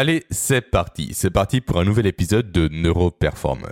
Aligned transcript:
Allez, 0.00 0.22
c'est 0.30 0.60
parti. 0.60 1.10
C'est 1.12 1.32
parti 1.32 1.60
pour 1.60 1.80
un 1.80 1.84
nouvel 1.84 2.06
épisode 2.06 2.52
de 2.52 2.68
Neuroperformer, 2.68 3.66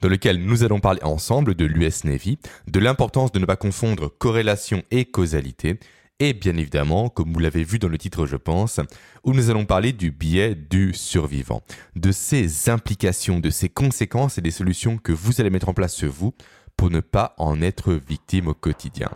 dans 0.00 0.08
lequel 0.08 0.44
nous 0.44 0.64
allons 0.64 0.80
parler 0.80 1.00
ensemble 1.04 1.54
de 1.54 1.64
l'US 1.64 2.02
Navy, 2.02 2.40
de 2.66 2.80
l'importance 2.80 3.30
de 3.30 3.38
ne 3.38 3.46
pas 3.46 3.54
confondre 3.54 4.08
corrélation 4.08 4.82
et 4.90 5.04
causalité, 5.04 5.78
et 6.18 6.32
bien 6.32 6.56
évidemment, 6.56 7.08
comme 7.08 7.32
vous 7.32 7.38
l'avez 7.38 7.62
vu 7.62 7.78
dans 7.78 7.86
le 7.86 7.98
titre 7.98 8.26
je 8.26 8.34
pense, 8.34 8.80
où 9.22 9.32
nous 9.32 9.48
allons 9.48 9.64
parler 9.64 9.92
du 9.92 10.10
biais 10.10 10.56
du 10.56 10.92
survivant, 10.92 11.62
de 11.94 12.10
ses 12.10 12.68
implications, 12.68 13.38
de 13.38 13.50
ses 13.50 13.68
conséquences 13.68 14.38
et 14.38 14.42
des 14.42 14.50
solutions 14.50 14.98
que 14.98 15.12
vous 15.12 15.40
allez 15.40 15.50
mettre 15.50 15.68
en 15.68 15.72
place 15.72 16.02
vous 16.02 16.34
pour 16.76 16.90
ne 16.90 16.98
pas 16.98 17.36
en 17.38 17.62
être 17.62 17.92
victime 17.92 18.48
au 18.48 18.54
quotidien. 18.54 19.08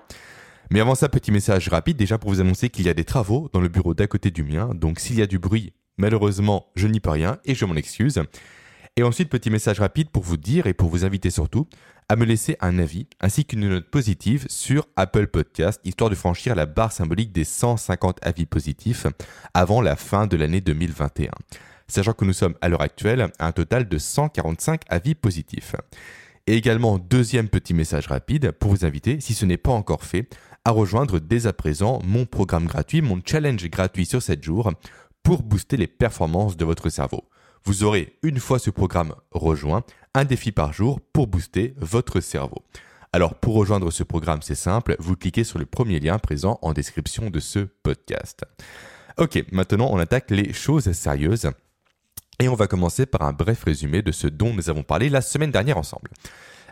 Mais 0.71 0.79
avant 0.79 0.95
ça, 0.95 1.09
petit 1.09 1.32
message 1.32 1.68
rapide 1.68 1.96
déjà 1.96 2.16
pour 2.16 2.30
vous 2.30 2.41
annoncer 2.41 2.71
qu'il 2.71 2.86
y 2.86 2.89
a 2.89 2.95
des 2.95 3.02
travaux 3.02 3.50
dans 3.52 3.61
le 3.61 3.68
bureau 3.68 3.93
d'à 3.93 4.07
côté 4.07 4.30
du 4.30 4.45
mien, 4.45 4.71
donc 4.73 5.00
s'il 5.00 5.18
y 5.18 5.23
a 5.23 5.27
du 5.27 5.41
bruit, 5.41 5.73
malheureusement, 5.97 6.67
je 6.77 6.87
n'y 6.87 7.01
peux 7.01 7.11
rien 7.11 7.39
et 7.45 7.55
je 7.55 7.65
m'en 7.65 7.77
excuse. 7.77 8.23
Et 8.96 9.03
ensuite, 9.03 9.29
petit 9.29 9.50
message 9.50 9.81
rapide 9.81 10.11
pour 10.11 10.23
vous 10.23 10.37
dire 10.37 10.67
et 10.67 10.75
pour 10.75 10.89
vous 10.89 11.05
inviter 11.05 11.31
surtout 11.31 11.67
à 12.09 12.17
me 12.17 12.25
laisser 12.25 12.57
un 12.61 12.79
avis 12.79 13.09
ainsi 13.21 13.45
qu'une 13.45 13.68
note 13.68 13.91
positive 13.91 14.46
sur 14.49 14.87
Apple 14.95 15.27
Podcast, 15.27 15.81
histoire 15.85 16.11
de 16.11 16.15
franchir 16.15 16.54
la 16.54 16.67
barre 16.67 16.93
symbolique 16.93 17.32
des 17.32 17.45
150 17.45 18.18
avis 18.23 18.46
positifs 18.46 19.07
avant 19.53 19.81
la 19.81 19.96
fin 19.96 20.27
de 20.27 20.37
l'année 20.37 20.61
2021. 20.61 21.31
Sachant 21.89 22.13
que 22.13 22.25
nous 22.25 22.32
sommes 22.32 22.54
à 22.61 22.68
l'heure 22.68 22.82
actuelle 22.82 23.29
à 23.39 23.46
un 23.46 23.53
total 23.53 23.89
de 23.89 23.99
145 23.99 24.82
avis 24.89 25.15
positifs. 25.15 25.75
Et 26.46 26.54
également, 26.57 26.99
deuxième 26.99 27.49
petit 27.49 27.75
message 27.75 28.07
rapide 28.07 28.53
pour 28.53 28.71
vous 28.71 28.85
inviter, 28.85 29.18
si 29.21 29.35
ce 29.35 29.46
n'est 29.46 29.57
pas 29.57 29.73
encore 29.73 30.04
fait, 30.04 30.29
à 30.65 30.71
rejoindre 30.71 31.18
dès 31.18 31.46
à 31.46 31.53
présent 31.53 32.01
mon 32.05 32.27
programme 32.27 32.67
gratuit, 32.67 33.03
mon 33.03 33.20
challenge 33.25 33.69
gratuit 33.70 34.06
sur 34.06 34.23
7 34.23 34.42
jours 34.42 34.73
pour 35.25 35.42
booster 35.42 35.77
les 35.77 35.89
performances 35.89 36.56
de 36.56 36.64
votre 36.64 36.91
cerveau. 36.91 37.25
Vous 37.65 37.83
aurez, 37.83 38.19
une 38.23 38.39
fois 38.39 38.59
ce 38.59 38.70
programme 38.70 39.15
rejoint, 39.33 39.83
un 40.12 40.25
défi 40.25 40.53
par 40.53 40.73
jour 40.73 41.01
pour 41.12 41.27
booster 41.27 41.75
votre 41.79 42.21
cerveau. 42.21 42.62
Alors 43.12 43.35
pour 43.35 43.55
rejoindre 43.55 43.91
ce 43.91 44.05
programme, 44.05 44.43
c'est 44.43 44.55
simple, 44.55 44.97
vous 44.98 45.17
cliquez 45.17 45.43
sur 45.43 45.59
le 45.59 45.65
premier 45.65 45.98
lien 45.98 46.19
présent 46.19 46.59
en 46.61 46.75
description 46.75 47.31
de 47.31 47.41
ce 47.41 47.61
podcast. 47.61 48.45
Ok, 49.17 49.43
maintenant 49.51 49.89
on 49.91 49.98
attaque 49.98 50.31
les 50.31 50.53
choses 50.53 50.93
sérieuses. 50.93 51.51
Et 52.39 52.48
on 52.48 52.55
va 52.55 52.67
commencer 52.67 53.07
par 53.07 53.23
un 53.23 53.33
bref 53.33 53.65
résumé 53.65 54.03
de 54.03 54.13
ce 54.13 54.27
dont 54.27 54.53
nous 54.53 54.69
avons 54.69 54.83
parlé 54.83 55.09
la 55.09 55.23
semaine 55.23 55.53
dernière 55.53 55.79
ensemble. 55.79 56.11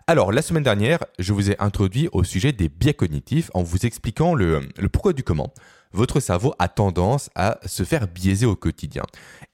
Alors, 0.08 0.32
la 0.32 0.42
semaine 0.42 0.64
dernière, 0.64 0.98
je 1.20 1.32
vous 1.32 1.50
ai 1.50 1.60
introduit 1.60 2.08
au 2.10 2.24
sujet 2.24 2.50
des 2.52 2.68
biais 2.68 2.92
cognitifs 2.92 3.50
en 3.54 3.62
vous 3.62 3.86
expliquant 3.86 4.34
le, 4.34 4.60
pourquoi 4.92 5.12
du 5.12 5.22
comment. 5.22 5.54
Votre 5.92 6.18
cerveau 6.18 6.54
a 6.58 6.68
tendance 6.68 7.30
à 7.36 7.60
se 7.66 7.84
faire 7.84 8.08
biaiser 8.08 8.44
au 8.44 8.56
quotidien. 8.56 9.04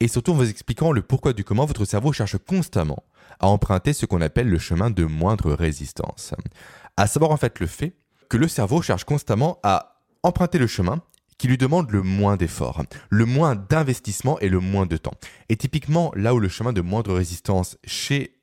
Et 0.00 0.08
surtout 0.08 0.32
en 0.32 0.36
vous 0.36 0.48
expliquant 0.48 0.92
le 0.92 1.02
pourquoi 1.02 1.34
du 1.34 1.44
comment, 1.44 1.66
votre 1.66 1.84
cerveau 1.84 2.12
cherche 2.12 2.38
constamment 2.38 3.02
à 3.40 3.48
emprunter 3.48 3.92
ce 3.92 4.06
qu'on 4.06 4.22
appelle 4.22 4.48
le 4.48 4.58
chemin 4.58 4.90
de 4.90 5.04
moindre 5.04 5.52
résistance. 5.52 6.32
À 6.96 7.06
savoir 7.06 7.30
en 7.30 7.36
fait 7.36 7.60
le 7.60 7.66
fait 7.66 7.92
que 8.30 8.38
le 8.38 8.48
cerveau 8.48 8.80
cherche 8.80 9.04
constamment 9.04 9.58
à 9.62 10.00
emprunter 10.22 10.58
le 10.58 10.66
chemin 10.66 11.02
qui 11.36 11.48
lui 11.48 11.58
demande 11.58 11.90
le 11.90 12.02
moins 12.02 12.36
d'efforts, 12.36 12.82
le 13.10 13.24
moins 13.26 13.54
d'investissement 13.54 14.40
et 14.40 14.48
le 14.48 14.60
moins 14.60 14.86
de 14.86 14.96
temps. 14.96 15.14
Et 15.48 15.56
typiquement, 15.56 16.10
là 16.16 16.34
où 16.34 16.40
le 16.40 16.48
chemin 16.48 16.72
de 16.72 16.80
moindre 16.80 17.14
résistance 17.14 17.76
chez 17.84 18.37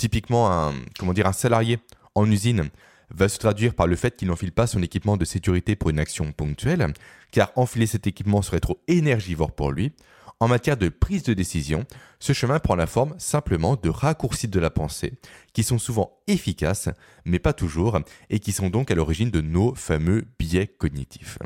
typiquement 0.00 0.50
un, 0.50 0.72
comment 0.98 1.12
dire, 1.12 1.26
un 1.26 1.34
salarié 1.34 1.78
en 2.14 2.28
usine 2.30 2.70
va 3.10 3.28
se 3.28 3.38
traduire 3.38 3.74
par 3.74 3.86
le 3.86 3.96
fait 3.96 4.16
qu'il 4.16 4.28
n'enfile 4.28 4.50
pas 4.50 4.66
son 4.66 4.82
équipement 4.82 5.18
de 5.18 5.26
sécurité 5.26 5.76
pour 5.76 5.90
une 5.90 5.98
action 5.98 6.32
ponctuelle, 6.32 6.86
car 7.32 7.52
enfiler 7.56 7.86
cet 7.86 8.06
équipement 8.06 8.40
serait 8.40 8.60
trop 8.60 8.80
énergivore 8.88 9.52
pour 9.52 9.72
lui. 9.72 9.92
En 10.38 10.48
matière 10.48 10.78
de 10.78 10.88
prise 10.88 11.24
de 11.24 11.34
décision, 11.34 11.84
ce 12.18 12.32
chemin 12.32 12.60
prend 12.60 12.76
la 12.76 12.86
forme 12.86 13.14
simplement 13.18 13.76
de 13.76 13.90
raccourcis 13.90 14.48
de 14.48 14.58
la 14.58 14.70
pensée, 14.70 15.12
qui 15.52 15.62
sont 15.62 15.78
souvent 15.78 16.18
efficaces, 16.28 16.88
mais 17.26 17.38
pas 17.38 17.52
toujours, 17.52 18.00
et 18.30 18.38
qui 18.38 18.52
sont 18.52 18.70
donc 18.70 18.90
à 18.90 18.94
l'origine 18.94 19.30
de 19.30 19.42
nos 19.42 19.74
fameux 19.74 20.24
biais 20.38 20.66
cognitifs. 20.66 21.38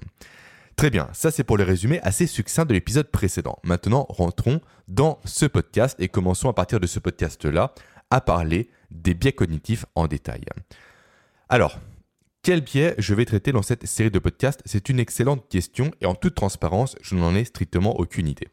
Très 0.76 0.90
bien, 0.90 1.08
ça 1.12 1.30
c'est 1.30 1.44
pour 1.44 1.56
le 1.56 1.64
résumé 1.64 2.00
assez 2.02 2.26
succinct 2.26 2.64
de 2.64 2.72
l'épisode 2.72 3.10
précédent. 3.10 3.58
Maintenant, 3.64 4.06
rentrons 4.08 4.60
dans 4.86 5.18
ce 5.24 5.46
podcast 5.46 5.96
et 6.00 6.08
commençons 6.08 6.48
à 6.48 6.52
partir 6.52 6.78
de 6.78 6.86
ce 6.86 6.98
podcast-là 6.98 7.74
à 8.14 8.20
parler 8.20 8.70
des 8.92 9.12
biais 9.12 9.32
cognitifs 9.32 9.86
en 9.96 10.06
détail. 10.06 10.44
Alors, 11.48 11.80
quel 12.42 12.60
biais 12.60 12.94
je 12.96 13.12
vais 13.12 13.24
traiter 13.24 13.50
dans 13.50 13.62
cette 13.62 13.86
série 13.86 14.12
de 14.12 14.20
podcasts? 14.20 14.62
C'est 14.66 14.88
une 14.88 15.00
excellente 15.00 15.48
question 15.48 15.90
et 16.00 16.06
en 16.06 16.14
toute 16.14 16.36
transparence, 16.36 16.94
je 17.02 17.16
n'en 17.16 17.34
ai 17.34 17.44
strictement 17.44 17.98
aucune 17.98 18.28
idée. 18.28 18.46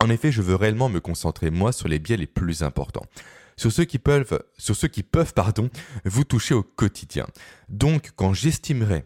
En 0.00 0.08
effet, 0.08 0.32
je 0.32 0.40
veux 0.40 0.54
réellement 0.54 0.88
me 0.88 1.00
concentrer 1.00 1.50
moi 1.50 1.72
sur 1.72 1.86
les 1.86 1.98
biais 1.98 2.16
les 2.16 2.26
plus 2.26 2.62
importants, 2.62 3.04
sur 3.58 3.70
ceux 3.70 3.84
qui 3.84 3.98
peuvent, 3.98 4.42
sur 4.56 4.74
ceux 4.74 4.88
qui 4.88 5.02
peuvent 5.02 5.34
pardon, 5.34 5.68
vous 6.06 6.24
toucher 6.24 6.54
au 6.54 6.62
quotidien. 6.62 7.26
Donc, 7.68 8.12
quand 8.16 8.32
j'estimerai 8.32 9.04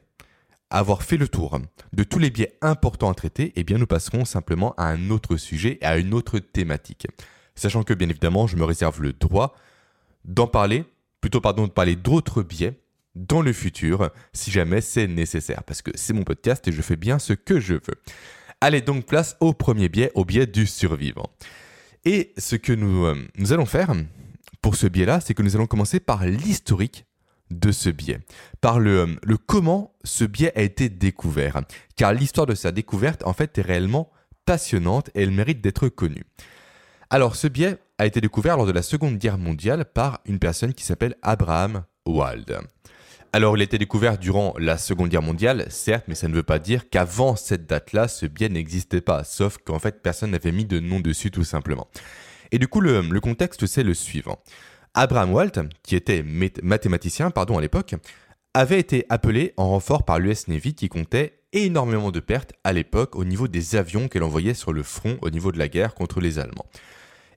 avoir 0.70 1.02
fait 1.02 1.16
le 1.16 1.26
tour 1.26 1.58
de 1.92 2.04
tous 2.04 2.20
les 2.20 2.30
biais 2.30 2.56
importants 2.60 3.10
à 3.10 3.14
traiter, 3.14 3.52
eh 3.56 3.64
bien 3.64 3.78
nous 3.78 3.88
passerons 3.88 4.24
simplement 4.26 4.74
à 4.76 4.86
un 4.86 5.10
autre 5.10 5.36
sujet 5.36 5.78
et 5.80 5.86
à 5.86 5.98
une 5.98 6.14
autre 6.14 6.38
thématique. 6.38 7.08
Sachant 7.56 7.82
que 7.82 7.94
bien 7.94 8.08
évidemment, 8.08 8.46
je 8.46 8.56
me 8.56 8.64
réserve 8.64 9.02
le 9.02 9.12
droit 9.12 9.56
d'en 10.24 10.46
parler, 10.46 10.84
plutôt 11.20 11.40
pardon, 11.40 11.66
de 11.66 11.72
parler 11.72 11.96
d'autres 11.96 12.42
biais 12.42 12.78
dans 13.14 13.42
le 13.42 13.52
futur, 13.52 14.10
si 14.32 14.50
jamais 14.50 14.80
c'est 14.80 15.06
nécessaire, 15.06 15.64
parce 15.64 15.82
que 15.82 15.90
c'est 15.94 16.12
mon 16.12 16.24
podcast 16.24 16.66
et 16.68 16.72
je 16.72 16.82
fais 16.82 16.96
bien 16.96 17.18
ce 17.18 17.32
que 17.32 17.60
je 17.60 17.74
veux. 17.74 18.00
Allez 18.60 18.80
donc 18.80 19.06
place 19.06 19.36
au 19.40 19.52
premier 19.52 19.88
biais, 19.88 20.12
au 20.14 20.24
biais 20.24 20.46
du 20.46 20.66
survivant. 20.66 21.30
Et 22.04 22.32
ce 22.38 22.56
que 22.56 22.72
nous, 22.72 23.04
euh, 23.04 23.16
nous 23.36 23.52
allons 23.52 23.66
faire 23.66 23.92
pour 24.60 24.76
ce 24.76 24.86
biais-là, 24.86 25.20
c'est 25.20 25.34
que 25.34 25.42
nous 25.42 25.56
allons 25.56 25.66
commencer 25.66 26.00
par 26.00 26.24
l'historique 26.24 27.04
de 27.50 27.70
ce 27.70 27.90
biais, 27.90 28.20
par 28.60 28.80
le, 28.80 29.00
euh, 29.00 29.06
le 29.24 29.36
comment 29.36 29.94
ce 30.04 30.24
biais 30.24 30.56
a 30.56 30.62
été 30.62 30.88
découvert, 30.88 31.60
car 31.96 32.14
l'histoire 32.14 32.46
de 32.46 32.54
sa 32.54 32.72
découverte 32.72 33.24
en 33.26 33.32
fait 33.32 33.58
est 33.58 33.62
réellement 33.62 34.10
passionnante 34.46 35.10
et 35.14 35.22
elle 35.22 35.30
mérite 35.30 35.60
d'être 35.60 35.88
connue. 35.88 36.24
Alors 37.10 37.36
ce 37.36 37.46
biais 37.46 37.78
a 38.02 38.06
été 38.06 38.20
découvert 38.20 38.56
lors 38.56 38.66
de 38.66 38.72
la 38.72 38.82
Seconde 38.82 39.16
Guerre 39.16 39.38
mondiale 39.38 39.84
par 39.84 40.22
une 40.26 40.40
personne 40.40 40.74
qui 40.74 40.82
s'appelle 40.82 41.14
Abraham 41.22 41.84
Wald. 42.04 42.58
Alors 43.32 43.56
il 43.56 43.60
a 43.60 43.64
été 43.64 43.78
découvert 43.78 44.18
durant 44.18 44.54
la 44.58 44.76
Seconde 44.76 45.08
Guerre 45.08 45.22
mondiale, 45.22 45.66
certes, 45.70 46.06
mais 46.08 46.16
ça 46.16 46.26
ne 46.26 46.34
veut 46.34 46.42
pas 46.42 46.58
dire 46.58 46.90
qu'avant 46.90 47.36
cette 47.36 47.66
date-là, 47.66 48.08
ce 48.08 48.26
biais 48.26 48.48
n'existait 48.48 49.02
pas, 49.02 49.22
sauf 49.22 49.58
qu'en 49.58 49.78
fait 49.78 50.02
personne 50.02 50.32
n'avait 50.32 50.50
mis 50.50 50.64
de 50.64 50.80
nom 50.80 50.98
dessus 50.98 51.30
tout 51.30 51.44
simplement. 51.44 51.86
Et 52.50 52.58
du 52.58 52.66
coup, 52.66 52.80
le, 52.80 53.20
contexte, 53.20 53.66
c'est 53.66 53.84
le 53.84 53.94
suivant. 53.94 54.42
Abraham 54.94 55.32
Wald, 55.32 55.68
qui 55.84 55.94
était 55.94 56.24
mathématicien 56.24 57.30
pardon, 57.30 57.56
à 57.56 57.60
l'époque, 57.60 57.94
avait 58.52 58.80
été 58.80 59.06
appelé 59.10 59.54
en 59.56 59.68
renfort 59.68 60.04
par 60.04 60.18
l'US 60.18 60.48
Navy 60.48 60.74
qui 60.74 60.88
comptait 60.88 61.38
énormément 61.52 62.10
de 62.10 62.18
pertes 62.18 62.52
à 62.64 62.72
l'époque 62.72 63.14
au 63.14 63.24
niveau 63.24 63.46
des 63.46 63.76
avions 63.76 64.08
qu'elle 64.08 64.24
envoyait 64.24 64.54
sur 64.54 64.72
le 64.72 64.82
front 64.82 65.18
au 65.22 65.30
niveau 65.30 65.52
de 65.52 65.58
la 65.58 65.68
guerre 65.68 65.94
contre 65.94 66.20
les 66.20 66.40
Allemands. 66.40 66.66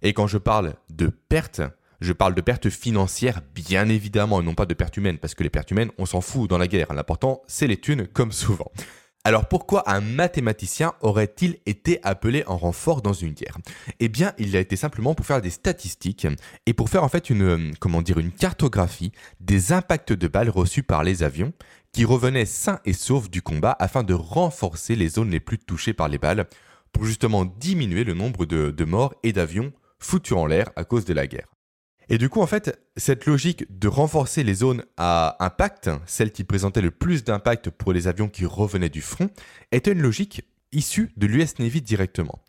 Et 0.01 0.13
quand 0.13 0.27
je 0.27 0.37
parle 0.37 0.75
de 0.89 1.07
pertes, 1.07 1.61
je 2.01 2.13
parle 2.13 2.35
de 2.35 2.41
pertes 2.41 2.69
financières, 2.69 3.41
bien 3.53 3.89
évidemment, 3.89 4.41
et 4.41 4.43
non 4.43 4.53
pas 4.53 4.65
de 4.65 4.73
pertes 4.73 4.97
humaines, 4.97 5.17
parce 5.17 5.35
que 5.35 5.43
les 5.43 5.49
pertes 5.49 5.71
humaines, 5.71 5.91
on 5.97 6.05
s'en 6.05 6.21
fout 6.21 6.49
dans 6.49 6.57
la 6.57 6.67
guerre. 6.67 6.93
L'important, 6.93 7.41
c'est 7.47 7.67
les 7.67 7.77
thunes, 7.77 8.07
comme 8.07 8.31
souvent. 8.31 8.71
Alors 9.27 9.47
pourquoi 9.47 9.89
un 9.89 10.01
mathématicien 10.01 10.93
aurait-il 11.01 11.57
été 11.65 11.99
appelé 12.03 12.43
en 12.45 12.57
renfort 12.57 13.01
dans 13.01 13.11
une 13.11 13.33
guerre? 13.33 13.57
Eh 13.99 14.07
bien, 14.07 14.33
il 14.37 14.55
a 14.55 14.59
été 14.59 14.75
simplement 14.75 15.15
pour 15.15 15.25
faire 15.25 15.41
des 15.41 15.49
statistiques 15.49 16.27
et 16.67 16.73
pour 16.73 16.89
faire 16.89 17.03
en 17.03 17.09
fait 17.09 17.31
une 17.31 17.73
comment 17.79 18.03
dire 18.03 18.19
une 18.19 18.31
cartographie 18.31 19.11
des 19.39 19.73
impacts 19.73 20.13
de 20.13 20.27
balles 20.27 20.51
reçus 20.51 20.83
par 20.83 21.03
les 21.03 21.23
avions 21.23 21.53
qui 21.91 22.05
revenaient 22.05 22.45
sains 22.45 22.79
et 22.85 22.93
saufs 22.93 23.31
du 23.31 23.41
combat 23.41 23.75
afin 23.79 24.03
de 24.03 24.13
renforcer 24.13 24.95
les 24.95 25.09
zones 25.09 25.31
les 25.31 25.39
plus 25.39 25.57
touchées 25.57 25.93
par 25.93 26.07
les 26.07 26.19
balles 26.19 26.45
pour 26.91 27.05
justement 27.05 27.45
diminuer 27.45 28.03
le 28.03 28.13
nombre 28.13 28.45
de, 28.45 28.69
de 28.69 28.85
morts 28.85 29.15
et 29.23 29.33
d'avions 29.33 29.73
foutu 30.05 30.33
en 30.33 30.45
l'air 30.45 30.69
à 30.75 30.83
cause 30.83 31.05
de 31.05 31.13
la 31.13 31.27
guerre. 31.27 31.47
Et 32.09 32.17
du 32.19 32.29
coup, 32.29 32.41
en 32.41 32.47
fait, 32.47 32.79
cette 32.95 33.25
logique 33.25 33.65
de 33.69 33.87
renforcer 33.87 34.43
les 34.43 34.53
zones 34.53 34.83
à 34.95 35.43
impact, 35.43 35.89
celle 36.05 36.31
qui 36.31 36.43
présentait 36.43 36.81
le 36.81 36.91
plus 36.91 37.23
d'impact 37.23 37.71
pour 37.71 37.93
les 37.93 38.07
avions 38.07 38.29
qui 38.29 38.45
revenaient 38.45 38.89
du 38.89 39.01
front, 39.01 39.29
était 39.71 39.91
une 39.91 40.01
logique 40.01 40.43
issue 40.71 41.11
de 41.17 41.25
l'US 41.25 41.57
Navy 41.57 41.81
directement. 41.81 42.39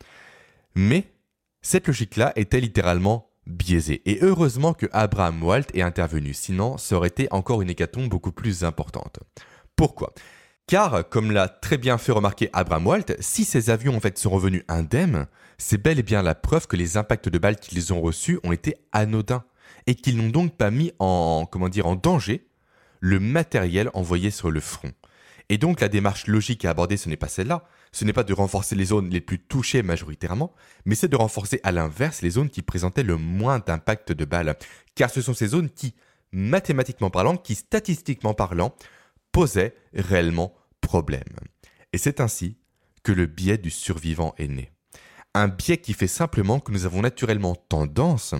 Mais 0.74 1.04
cette 1.62 1.86
logique-là 1.86 2.32
était 2.36 2.60
littéralement 2.60 3.30
biaisée. 3.46 4.02
Et 4.04 4.18
heureusement 4.20 4.74
que 4.74 4.86
Abraham 4.92 5.42
Walt 5.42 5.66
est 5.72 5.80
intervenu, 5.80 6.34
sinon 6.34 6.76
ça 6.76 6.96
aurait 6.96 7.08
été 7.08 7.28
encore 7.30 7.62
une 7.62 7.70
hécatombe 7.70 8.08
beaucoup 8.10 8.32
plus 8.32 8.64
importante. 8.64 9.20
Pourquoi? 9.76 10.12
Car, 10.66 11.08
comme 11.08 11.30
l'a 11.30 11.48
très 11.48 11.78
bien 11.78 11.98
fait 11.98 12.12
remarquer 12.12 12.50
Abraham 12.52 12.86
Walt, 12.86 13.16
si 13.20 13.44
ces 13.44 13.70
avions 13.70 13.96
en 13.96 14.00
fait 14.00 14.18
sont 14.18 14.30
revenus 14.30 14.64
indemnes, 14.68 15.26
c'est 15.58 15.80
bel 15.80 15.98
et 15.98 16.02
bien 16.02 16.22
la 16.22 16.34
preuve 16.34 16.66
que 16.66 16.76
les 16.76 16.96
impacts 16.96 17.28
de 17.28 17.38
balles 17.38 17.56
qu'ils 17.56 17.92
ont 17.92 18.00
reçus 18.00 18.40
ont 18.44 18.52
été 18.52 18.76
anodins 18.92 19.44
et 19.86 19.94
qu'ils 19.94 20.16
n'ont 20.16 20.30
donc 20.30 20.56
pas 20.56 20.70
mis 20.70 20.92
en 20.98 21.46
danger 22.02 22.48
le 23.00 23.20
matériel 23.20 23.90
envoyé 23.94 24.30
sur 24.30 24.50
le 24.50 24.60
front. 24.60 24.92
Et 25.48 25.58
donc 25.58 25.80
la 25.80 25.88
démarche 25.88 26.26
logique 26.26 26.64
à 26.64 26.70
aborder, 26.70 26.96
ce 26.96 27.08
n'est 27.08 27.16
pas 27.16 27.28
celle-là. 27.28 27.64
Ce 27.92 28.04
n'est 28.04 28.12
pas 28.12 28.24
de 28.24 28.34
renforcer 28.34 28.74
les 28.74 28.86
zones 28.86 29.10
les 29.10 29.20
plus 29.20 29.38
touchées 29.38 29.82
majoritairement, 29.82 30.52
mais 30.84 30.96
c'est 30.96 31.08
de 31.08 31.16
renforcer 31.16 31.60
à 31.62 31.72
l'inverse 31.72 32.20
les 32.22 32.30
zones 32.30 32.50
qui 32.50 32.62
présentaient 32.62 33.04
le 33.04 33.16
moins 33.16 33.60
d'impact 33.60 34.12
de 34.12 34.24
balles. 34.24 34.56
Car 34.96 35.08
ce 35.08 35.22
sont 35.22 35.34
ces 35.34 35.48
zones 35.48 35.70
qui, 35.70 35.94
mathématiquement 36.32 37.10
parlant, 37.10 37.36
qui 37.36 37.54
statistiquement 37.54 38.34
parlant, 38.34 38.74
posaient 39.36 39.74
réellement 39.92 40.54
problème. 40.80 41.20
Et 41.92 41.98
c'est 41.98 42.20
ainsi 42.20 42.56
que 43.02 43.12
le 43.12 43.26
biais 43.26 43.58
du 43.58 43.68
survivant 43.68 44.34
est 44.38 44.46
né. 44.46 44.72
Un 45.34 45.48
biais 45.48 45.76
qui 45.76 45.92
fait 45.92 46.06
simplement 46.06 46.58
que 46.58 46.72
nous 46.72 46.86
avons 46.86 47.02
naturellement 47.02 47.54
tendance, 47.54 48.34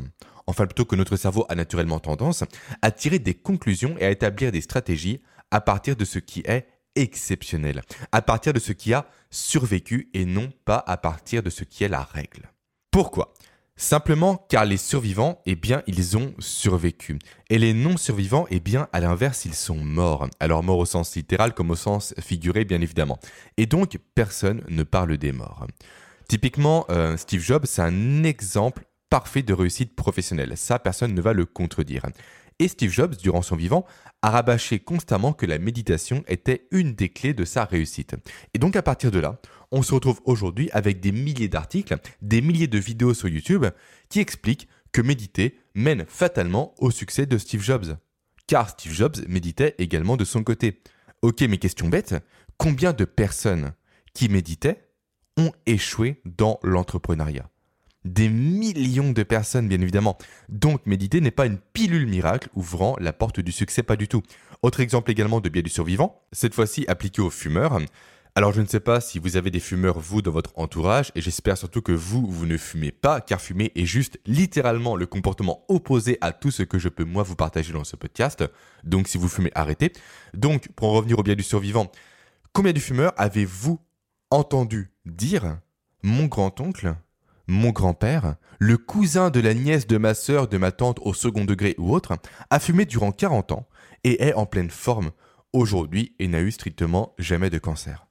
enfin 0.46 0.64
plutôt 0.64 0.86
que 0.86 0.96
notre 0.96 1.16
cerveau 1.16 1.44
a 1.50 1.54
naturellement 1.54 2.00
tendance, 2.00 2.44
à 2.80 2.90
tirer 2.90 3.18
des 3.18 3.34
conclusions 3.34 3.94
et 3.98 4.06
à 4.06 4.10
établir 4.10 4.50
des 4.52 4.62
stratégies 4.62 5.20
à 5.50 5.60
partir 5.60 5.96
de 5.96 6.06
ce 6.06 6.18
qui 6.18 6.40
est 6.46 6.66
exceptionnel, 6.94 7.82
à 8.10 8.22
partir 8.22 8.54
de 8.54 8.58
ce 8.58 8.72
qui 8.72 8.94
a 8.94 9.06
survécu 9.28 10.08
et 10.14 10.24
non 10.24 10.50
pas 10.64 10.82
à 10.86 10.96
partir 10.96 11.42
de 11.42 11.50
ce 11.50 11.64
qui 11.64 11.84
est 11.84 11.88
la 11.88 12.04
règle. 12.04 12.50
Pourquoi? 12.90 13.34
Simplement 13.78 14.46
car 14.48 14.64
les 14.64 14.78
survivants, 14.78 15.42
eh 15.44 15.54
bien, 15.54 15.82
ils 15.86 16.16
ont 16.16 16.32
survécu. 16.38 17.18
Et 17.50 17.58
les 17.58 17.74
non-survivants, 17.74 18.46
eh 18.50 18.58
bien, 18.58 18.88
à 18.94 19.00
l'inverse, 19.00 19.44
ils 19.44 19.54
sont 19.54 19.76
morts. 19.76 20.28
Alors 20.40 20.62
morts 20.62 20.78
au 20.78 20.86
sens 20.86 21.14
littéral 21.14 21.52
comme 21.52 21.70
au 21.70 21.76
sens 21.76 22.14
figuré, 22.18 22.64
bien 22.64 22.80
évidemment. 22.80 23.18
Et 23.58 23.66
donc, 23.66 23.98
personne 24.14 24.62
ne 24.68 24.82
parle 24.82 25.18
des 25.18 25.32
morts. 25.32 25.66
Typiquement, 26.26 26.86
euh, 26.88 27.18
Steve 27.18 27.42
Jobs, 27.42 27.66
c'est 27.66 27.82
un 27.82 28.24
exemple 28.24 28.84
parfait 29.10 29.42
de 29.42 29.52
réussite 29.52 29.94
professionnelle. 29.94 30.56
Ça, 30.56 30.78
personne 30.78 31.14
ne 31.14 31.20
va 31.20 31.34
le 31.34 31.44
contredire. 31.44 32.06
Et 32.58 32.68
Steve 32.68 32.90
Jobs, 32.90 33.16
durant 33.16 33.42
son 33.42 33.56
vivant, 33.56 33.84
a 34.22 34.30
rabâché 34.30 34.78
constamment 34.78 35.32
que 35.32 35.44
la 35.44 35.58
méditation 35.58 36.24
était 36.26 36.66
une 36.70 36.94
des 36.94 37.10
clés 37.10 37.34
de 37.34 37.44
sa 37.44 37.64
réussite. 37.64 38.16
Et 38.54 38.58
donc 38.58 38.76
à 38.76 38.82
partir 38.82 39.10
de 39.10 39.18
là, 39.18 39.40
on 39.72 39.82
se 39.82 39.92
retrouve 39.92 40.20
aujourd'hui 40.24 40.70
avec 40.72 41.00
des 41.00 41.12
milliers 41.12 41.48
d'articles, 41.48 41.96
des 42.22 42.40
milliers 42.40 42.66
de 42.66 42.78
vidéos 42.78 43.14
sur 43.14 43.28
YouTube 43.28 43.66
qui 44.08 44.20
expliquent 44.20 44.68
que 44.92 45.02
méditer 45.02 45.58
mène 45.74 46.06
fatalement 46.08 46.74
au 46.78 46.90
succès 46.90 47.26
de 47.26 47.36
Steve 47.36 47.62
Jobs. 47.62 47.98
Car 48.46 48.70
Steve 48.70 48.92
Jobs 48.92 49.16
méditait 49.28 49.74
également 49.78 50.16
de 50.16 50.24
son 50.24 50.42
côté. 50.42 50.80
Ok, 51.20 51.42
mais 51.42 51.58
question 51.58 51.88
bête, 51.88 52.14
combien 52.56 52.92
de 52.92 53.04
personnes 53.04 53.74
qui 54.14 54.28
méditaient 54.28 54.88
ont 55.36 55.52
échoué 55.66 56.22
dans 56.24 56.58
l'entrepreneuriat? 56.62 57.50
Des 58.06 58.28
millions 58.28 59.12
de 59.12 59.22
personnes, 59.22 59.68
bien 59.68 59.80
évidemment. 59.80 60.16
Donc, 60.48 60.86
méditer 60.86 61.20
n'est 61.20 61.30
pas 61.30 61.46
une 61.46 61.58
pilule 61.58 62.06
miracle 62.06 62.48
ouvrant 62.54 62.96
la 63.00 63.12
porte 63.12 63.40
du 63.40 63.52
succès, 63.52 63.82
pas 63.82 63.96
du 63.96 64.08
tout. 64.08 64.22
Autre 64.62 64.80
exemple 64.80 65.10
également 65.10 65.40
de 65.40 65.48
biais 65.48 65.62
du 65.62 65.70
survivant, 65.70 66.22
cette 66.32 66.54
fois-ci 66.54 66.84
appliqué 66.88 67.20
aux 67.20 67.30
fumeurs. 67.30 67.78
Alors, 68.34 68.52
je 68.52 68.60
ne 68.60 68.66
sais 68.66 68.80
pas 68.80 69.00
si 69.00 69.18
vous 69.18 69.36
avez 69.36 69.50
des 69.50 69.60
fumeurs, 69.60 69.98
vous, 69.98 70.20
dans 70.20 70.30
votre 70.30 70.52
entourage, 70.56 71.10
et 71.14 71.22
j'espère 71.22 71.56
surtout 71.56 71.80
que 71.80 71.92
vous, 71.92 72.26
vous 72.26 72.46
ne 72.46 72.58
fumez 72.58 72.92
pas, 72.92 73.20
car 73.20 73.40
fumer 73.40 73.72
est 73.74 73.86
juste 73.86 74.20
littéralement 74.26 74.94
le 74.94 75.06
comportement 75.06 75.64
opposé 75.68 76.18
à 76.20 76.32
tout 76.32 76.50
ce 76.50 76.62
que 76.62 76.78
je 76.78 76.90
peux, 76.90 77.04
moi, 77.04 77.22
vous 77.22 77.34
partager 77.34 77.72
dans 77.72 77.84
ce 77.84 77.96
podcast. 77.96 78.44
Donc, 78.84 79.08
si 79.08 79.16
vous 79.16 79.28
fumez, 79.28 79.50
arrêtez. 79.54 79.92
Donc, 80.34 80.68
pour 80.76 80.88
en 80.88 80.92
revenir 80.92 81.18
au 81.18 81.22
biais 81.22 81.34
du 81.34 81.42
survivant, 81.42 81.90
combien 82.52 82.72
de 82.72 82.78
fumeurs 82.78 83.14
avez-vous 83.16 83.80
entendu 84.30 84.90
dire 85.06 85.58
mon 86.02 86.26
grand-oncle 86.26 86.94
mon 87.46 87.70
grand-père, 87.70 88.36
le 88.58 88.76
cousin 88.76 89.30
de 89.30 89.40
la 89.40 89.54
nièce 89.54 89.86
de 89.86 89.98
ma 89.98 90.14
sœur, 90.14 90.48
de 90.48 90.58
ma 90.58 90.72
tante 90.72 90.98
au 91.02 91.14
second 91.14 91.44
degré 91.44 91.74
ou 91.78 91.94
autre, 91.94 92.16
a 92.50 92.58
fumé 92.58 92.84
durant 92.84 93.12
40 93.12 93.52
ans 93.52 93.68
et 94.04 94.24
est 94.24 94.34
en 94.34 94.46
pleine 94.46 94.70
forme 94.70 95.10
aujourd'hui 95.52 96.14
et 96.18 96.28
n'a 96.28 96.40
eu 96.40 96.50
strictement 96.50 97.14
jamais 97.18 97.50
de 97.50 97.58
cancer. 97.58 98.06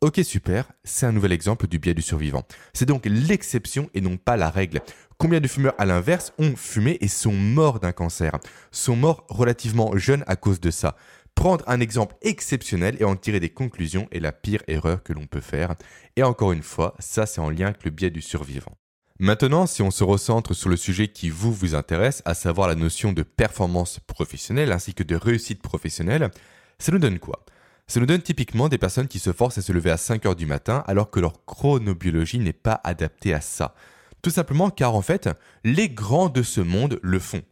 Ok 0.00 0.20
super, 0.24 0.72
c'est 0.82 1.06
un 1.06 1.12
nouvel 1.12 1.30
exemple 1.30 1.68
du 1.68 1.78
biais 1.78 1.94
du 1.94 2.02
survivant. 2.02 2.42
C'est 2.72 2.86
donc 2.86 3.06
l'exception 3.06 3.88
et 3.94 4.00
non 4.00 4.16
pas 4.16 4.36
la 4.36 4.50
règle. 4.50 4.80
Combien 5.16 5.38
de 5.38 5.46
fumeurs 5.46 5.76
à 5.78 5.84
l'inverse 5.84 6.32
ont 6.38 6.56
fumé 6.56 6.98
et 7.00 7.06
sont 7.06 7.32
morts 7.32 7.78
d'un 7.78 7.92
cancer? 7.92 8.36
Sont 8.72 8.96
morts 8.96 9.24
relativement 9.28 9.96
jeunes 9.96 10.24
à 10.26 10.34
cause 10.34 10.58
de 10.58 10.72
ça. 10.72 10.96
Prendre 11.34 11.64
un 11.68 11.80
exemple 11.80 12.16
exceptionnel 12.22 12.96
et 13.00 13.04
en 13.04 13.16
tirer 13.16 13.40
des 13.40 13.50
conclusions 13.50 14.06
est 14.12 14.20
la 14.20 14.32
pire 14.32 14.62
erreur 14.68 15.02
que 15.02 15.12
l'on 15.12 15.26
peut 15.26 15.40
faire. 15.40 15.74
Et 16.16 16.22
encore 16.22 16.52
une 16.52 16.62
fois, 16.62 16.94
ça 16.98 17.26
c'est 17.26 17.40
en 17.40 17.50
lien 17.50 17.66
avec 17.66 17.84
le 17.84 17.90
biais 17.90 18.10
du 18.10 18.20
survivant. 18.20 18.76
Maintenant, 19.18 19.66
si 19.66 19.82
on 19.82 19.90
se 19.90 20.02
recentre 20.02 20.54
sur 20.54 20.68
le 20.68 20.76
sujet 20.76 21.08
qui 21.08 21.30
vous 21.30 21.52
vous 21.52 21.74
intéresse, 21.74 22.22
à 22.24 22.34
savoir 22.34 22.66
la 22.68 22.74
notion 22.74 23.12
de 23.12 23.22
performance 23.22 24.00
professionnelle 24.00 24.72
ainsi 24.72 24.94
que 24.94 25.02
de 25.02 25.14
réussite 25.14 25.62
professionnelle, 25.62 26.30
ça 26.78 26.90
nous 26.90 26.98
donne 26.98 27.18
quoi? 27.18 27.44
Ça 27.86 28.00
nous 28.00 28.06
donne 28.06 28.22
typiquement 28.22 28.68
des 28.68 28.78
personnes 28.78 29.08
qui 29.08 29.18
se 29.18 29.32
forcent 29.32 29.58
à 29.58 29.62
se 29.62 29.72
lever 29.72 29.90
à 29.90 29.96
5 29.96 30.26
heures 30.26 30.36
du 30.36 30.46
matin 30.46 30.82
alors 30.86 31.10
que 31.10 31.20
leur 31.20 31.44
chronobiologie 31.44 32.38
n'est 32.38 32.52
pas 32.52 32.80
adaptée 32.84 33.34
à 33.34 33.40
ça. 33.40 33.74
Tout 34.22 34.30
simplement 34.30 34.70
car 34.70 34.94
en 34.94 35.02
fait, 35.02 35.28
les 35.62 35.88
grands 35.88 36.28
de 36.28 36.42
ce 36.42 36.60
monde 36.60 36.98
le 37.02 37.18
font. 37.18 37.42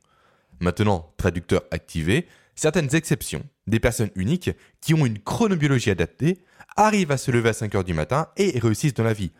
Maintenant, 0.60 1.12
traducteur 1.16 1.62
activé, 1.70 2.26
certaines 2.54 2.94
exceptions, 2.94 3.44
des 3.70 3.80
personnes 3.80 4.10
uniques 4.14 4.50
qui 4.80 4.94
ont 4.94 5.06
une 5.06 5.18
chronobiologie 5.18 5.90
adaptée, 5.90 6.42
arrivent 6.76 7.12
à 7.12 7.16
se 7.16 7.30
lever 7.30 7.50
à 7.50 7.54
5 7.54 7.74
heures 7.74 7.84
du 7.84 7.94
matin 7.94 8.28
et 8.36 8.58
réussissent 8.58 8.94
dans 8.94 9.04
la 9.04 9.12
vie. 9.12 9.32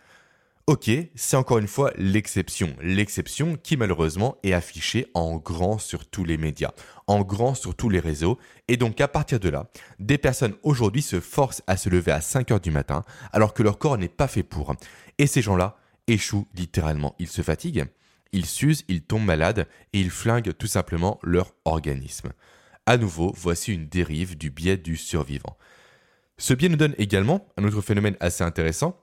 Ok, 0.66 0.88
c'est 1.16 1.36
encore 1.36 1.58
une 1.58 1.66
fois 1.66 1.90
l'exception. 1.96 2.76
L'exception 2.80 3.56
qui 3.56 3.76
malheureusement 3.76 4.36
est 4.44 4.52
affichée 4.52 5.08
en 5.14 5.36
grand 5.36 5.78
sur 5.78 6.06
tous 6.06 6.24
les 6.24 6.36
médias, 6.36 6.70
en 7.08 7.22
grand 7.22 7.54
sur 7.54 7.74
tous 7.74 7.88
les 7.88 7.98
réseaux. 7.98 8.38
Et 8.68 8.76
donc 8.76 9.00
à 9.00 9.08
partir 9.08 9.40
de 9.40 9.48
là, 9.48 9.68
des 9.98 10.16
personnes 10.16 10.54
aujourd'hui 10.62 11.02
se 11.02 11.18
forcent 11.18 11.62
à 11.66 11.76
se 11.76 11.88
lever 11.88 12.12
à 12.12 12.20
5 12.20 12.52
heures 12.52 12.60
du 12.60 12.70
matin 12.70 13.04
alors 13.32 13.52
que 13.52 13.64
leur 13.64 13.78
corps 13.78 13.98
n'est 13.98 14.08
pas 14.08 14.28
fait 14.28 14.44
pour. 14.44 14.76
Et 15.18 15.26
ces 15.26 15.42
gens-là 15.42 15.76
échouent 16.06 16.46
littéralement. 16.54 17.16
Ils 17.18 17.28
se 17.28 17.42
fatiguent, 17.42 17.86
ils 18.32 18.46
s'usent, 18.46 18.84
ils 18.86 19.02
tombent 19.02 19.24
malades 19.24 19.66
et 19.92 20.00
ils 20.00 20.10
flinguent 20.10 20.56
tout 20.56 20.68
simplement 20.68 21.18
leur 21.24 21.52
organisme. 21.64 22.32
À 22.90 22.96
nouveau, 22.96 23.32
voici 23.36 23.72
une 23.72 23.86
dérive 23.86 24.36
du 24.36 24.50
biais 24.50 24.76
du 24.76 24.96
survivant. 24.96 25.56
Ce 26.38 26.54
biais 26.54 26.68
nous 26.68 26.76
donne 26.76 26.96
également 26.98 27.46
un 27.56 27.62
autre 27.62 27.82
phénomène 27.82 28.16
assez 28.18 28.42
intéressant, 28.42 29.00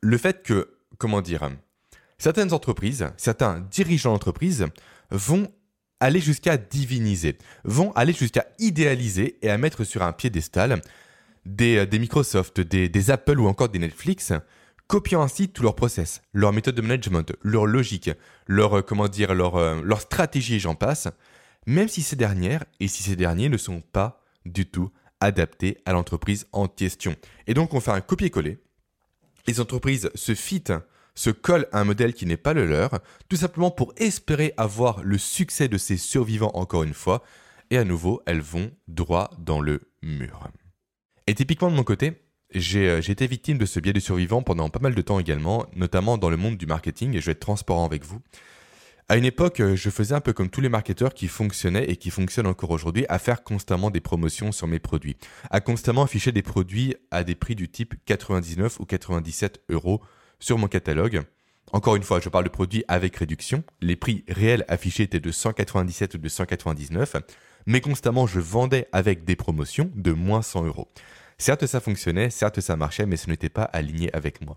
le 0.00 0.16
fait 0.16 0.44
que, 0.44 0.76
comment 0.96 1.20
dire, 1.20 1.50
certaines 2.18 2.52
entreprises, 2.52 3.10
certains 3.16 3.58
dirigeants 3.68 4.12
d'entreprise 4.12 4.66
vont 5.10 5.50
aller 5.98 6.20
jusqu'à 6.20 6.56
diviniser, 6.56 7.36
vont 7.64 7.90
aller 7.94 8.12
jusqu'à 8.12 8.46
idéaliser 8.60 9.44
et 9.44 9.50
à 9.50 9.58
mettre 9.58 9.82
sur 9.82 10.04
un 10.04 10.12
piédestal 10.12 10.80
des, 11.46 11.86
des 11.86 11.98
Microsoft, 11.98 12.60
des, 12.60 13.10
Apple 13.10 13.40
ou 13.40 13.48
encore 13.48 13.70
des 13.70 13.80
Netflix, 13.80 14.32
copiant 14.86 15.22
ainsi 15.22 15.48
tout 15.48 15.64
leur 15.64 15.74
process, 15.74 16.22
leur 16.32 16.52
méthode 16.52 16.76
de 16.76 16.82
management, 16.82 17.32
leur 17.42 17.66
logique, 17.66 18.12
leur, 18.46 18.86
comment 18.86 19.08
dire, 19.08 19.34
leur, 19.34 19.56
euh, 19.56 19.82
leur 19.82 20.02
j'en 20.60 20.76
passe, 20.76 21.08
même 21.66 21.88
si 21.88 22.02
ces 22.02 22.16
dernières 22.16 22.64
et 22.80 22.88
si 22.88 23.02
ces 23.02 23.16
derniers 23.16 23.48
ne 23.48 23.56
sont 23.56 23.80
pas 23.80 24.22
du 24.44 24.66
tout 24.66 24.90
adaptés 25.20 25.78
à 25.86 25.92
l'entreprise 25.92 26.46
en 26.52 26.68
question. 26.68 27.16
Et 27.46 27.54
donc 27.54 27.74
on 27.74 27.80
fait 27.80 27.90
un 27.90 28.00
copier-coller. 28.00 28.58
Les 29.46 29.60
entreprises 29.60 30.10
se 30.14 30.34
fitent, 30.34 30.72
se 31.14 31.30
collent 31.30 31.68
à 31.72 31.80
un 31.80 31.84
modèle 31.84 32.14
qui 32.14 32.26
n'est 32.26 32.36
pas 32.36 32.54
le 32.54 32.66
leur, 32.66 33.00
tout 33.28 33.36
simplement 33.36 33.70
pour 33.70 33.92
espérer 33.96 34.52
avoir 34.56 35.02
le 35.02 35.18
succès 35.18 35.68
de 35.68 35.78
ces 35.78 35.96
survivants 35.96 36.52
encore 36.54 36.82
une 36.82 36.94
fois, 36.94 37.22
et 37.70 37.78
à 37.78 37.84
nouveau 37.84 38.22
elles 38.26 38.40
vont 38.40 38.70
droit 38.88 39.30
dans 39.38 39.60
le 39.60 39.92
mur. 40.02 40.48
Et 41.26 41.34
typiquement 41.34 41.70
de 41.70 41.76
mon 41.76 41.84
côté, 41.84 42.20
j'ai 42.54 42.88
euh, 42.88 43.00
été 43.00 43.26
victime 43.26 43.58
de 43.58 43.66
ce 43.66 43.80
biais 43.80 43.92
de 43.92 44.00
survivants 44.00 44.42
pendant 44.42 44.68
pas 44.68 44.78
mal 44.78 44.94
de 44.94 45.02
temps 45.02 45.18
également, 45.18 45.66
notamment 45.74 46.18
dans 46.18 46.30
le 46.30 46.36
monde 46.36 46.56
du 46.56 46.66
marketing, 46.66 47.14
et 47.14 47.20
je 47.20 47.26
vais 47.26 47.32
être 47.32 47.40
transparent 47.40 47.84
avec 47.84 48.04
vous. 48.04 48.20
À 49.06 49.18
une 49.18 49.26
époque, 49.26 49.60
euh, 49.60 49.76
je 49.76 49.90
faisais 49.90 50.14
un 50.14 50.22
peu 50.22 50.32
comme 50.32 50.48
tous 50.48 50.62
les 50.62 50.70
marketeurs 50.70 51.12
qui 51.12 51.28
fonctionnaient 51.28 51.84
et 51.84 51.96
qui 51.96 52.08
fonctionnent 52.08 52.46
encore 52.46 52.70
aujourd'hui 52.70 53.04
à 53.10 53.18
faire 53.18 53.42
constamment 53.42 53.90
des 53.90 54.00
promotions 54.00 54.50
sur 54.50 54.66
mes 54.66 54.78
produits, 54.78 55.18
à 55.50 55.60
constamment 55.60 56.04
afficher 56.04 56.32
des 56.32 56.40
produits 56.40 56.96
à 57.10 57.22
des 57.22 57.34
prix 57.34 57.54
du 57.54 57.68
type 57.68 57.96
99 58.06 58.80
ou 58.80 58.86
97 58.86 59.60
euros 59.68 60.00
sur 60.40 60.56
mon 60.56 60.68
catalogue. 60.68 61.22
Encore 61.72 61.96
une 61.96 62.02
fois, 62.02 62.18
je 62.18 62.30
parle 62.30 62.44
de 62.44 62.48
produits 62.48 62.82
avec 62.88 63.14
réduction. 63.16 63.62
Les 63.82 63.96
prix 63.96 64.24
réels 64.26 64.64
affichés 64.68 65.02
étaient 65.02 65.20
de 65.20 65.30
197 65.30 66.14
ou 66.14 66.18
de 66.18 66.28
199, 66.28 67.16
mais 67.66 67.82
constamment 67.82 68.26
je 68.26 68.40
vendais 68.40 68.88
avec 68.92 69.24
des 69.24 69.36
promotions 69.36 69.90
de 69.94 70.12
moins 70.12 70.40
100 70.40 70.64
euros. 70.64 70.88
Certes, 71.36 71.66
ça 71.66 71.80
fonctionnait, 71.80 72.30
certes, 72.30 72.60
ça 72.60 72.76
marchait, 72.76 73.06
mais 73.06 73.16
ce 73.16 73.28
n'était 73.28 73.48
pas 73.48 73.64
aligné 73.64 74.14
avec 74.14 74.40
moi. 74.40 74.56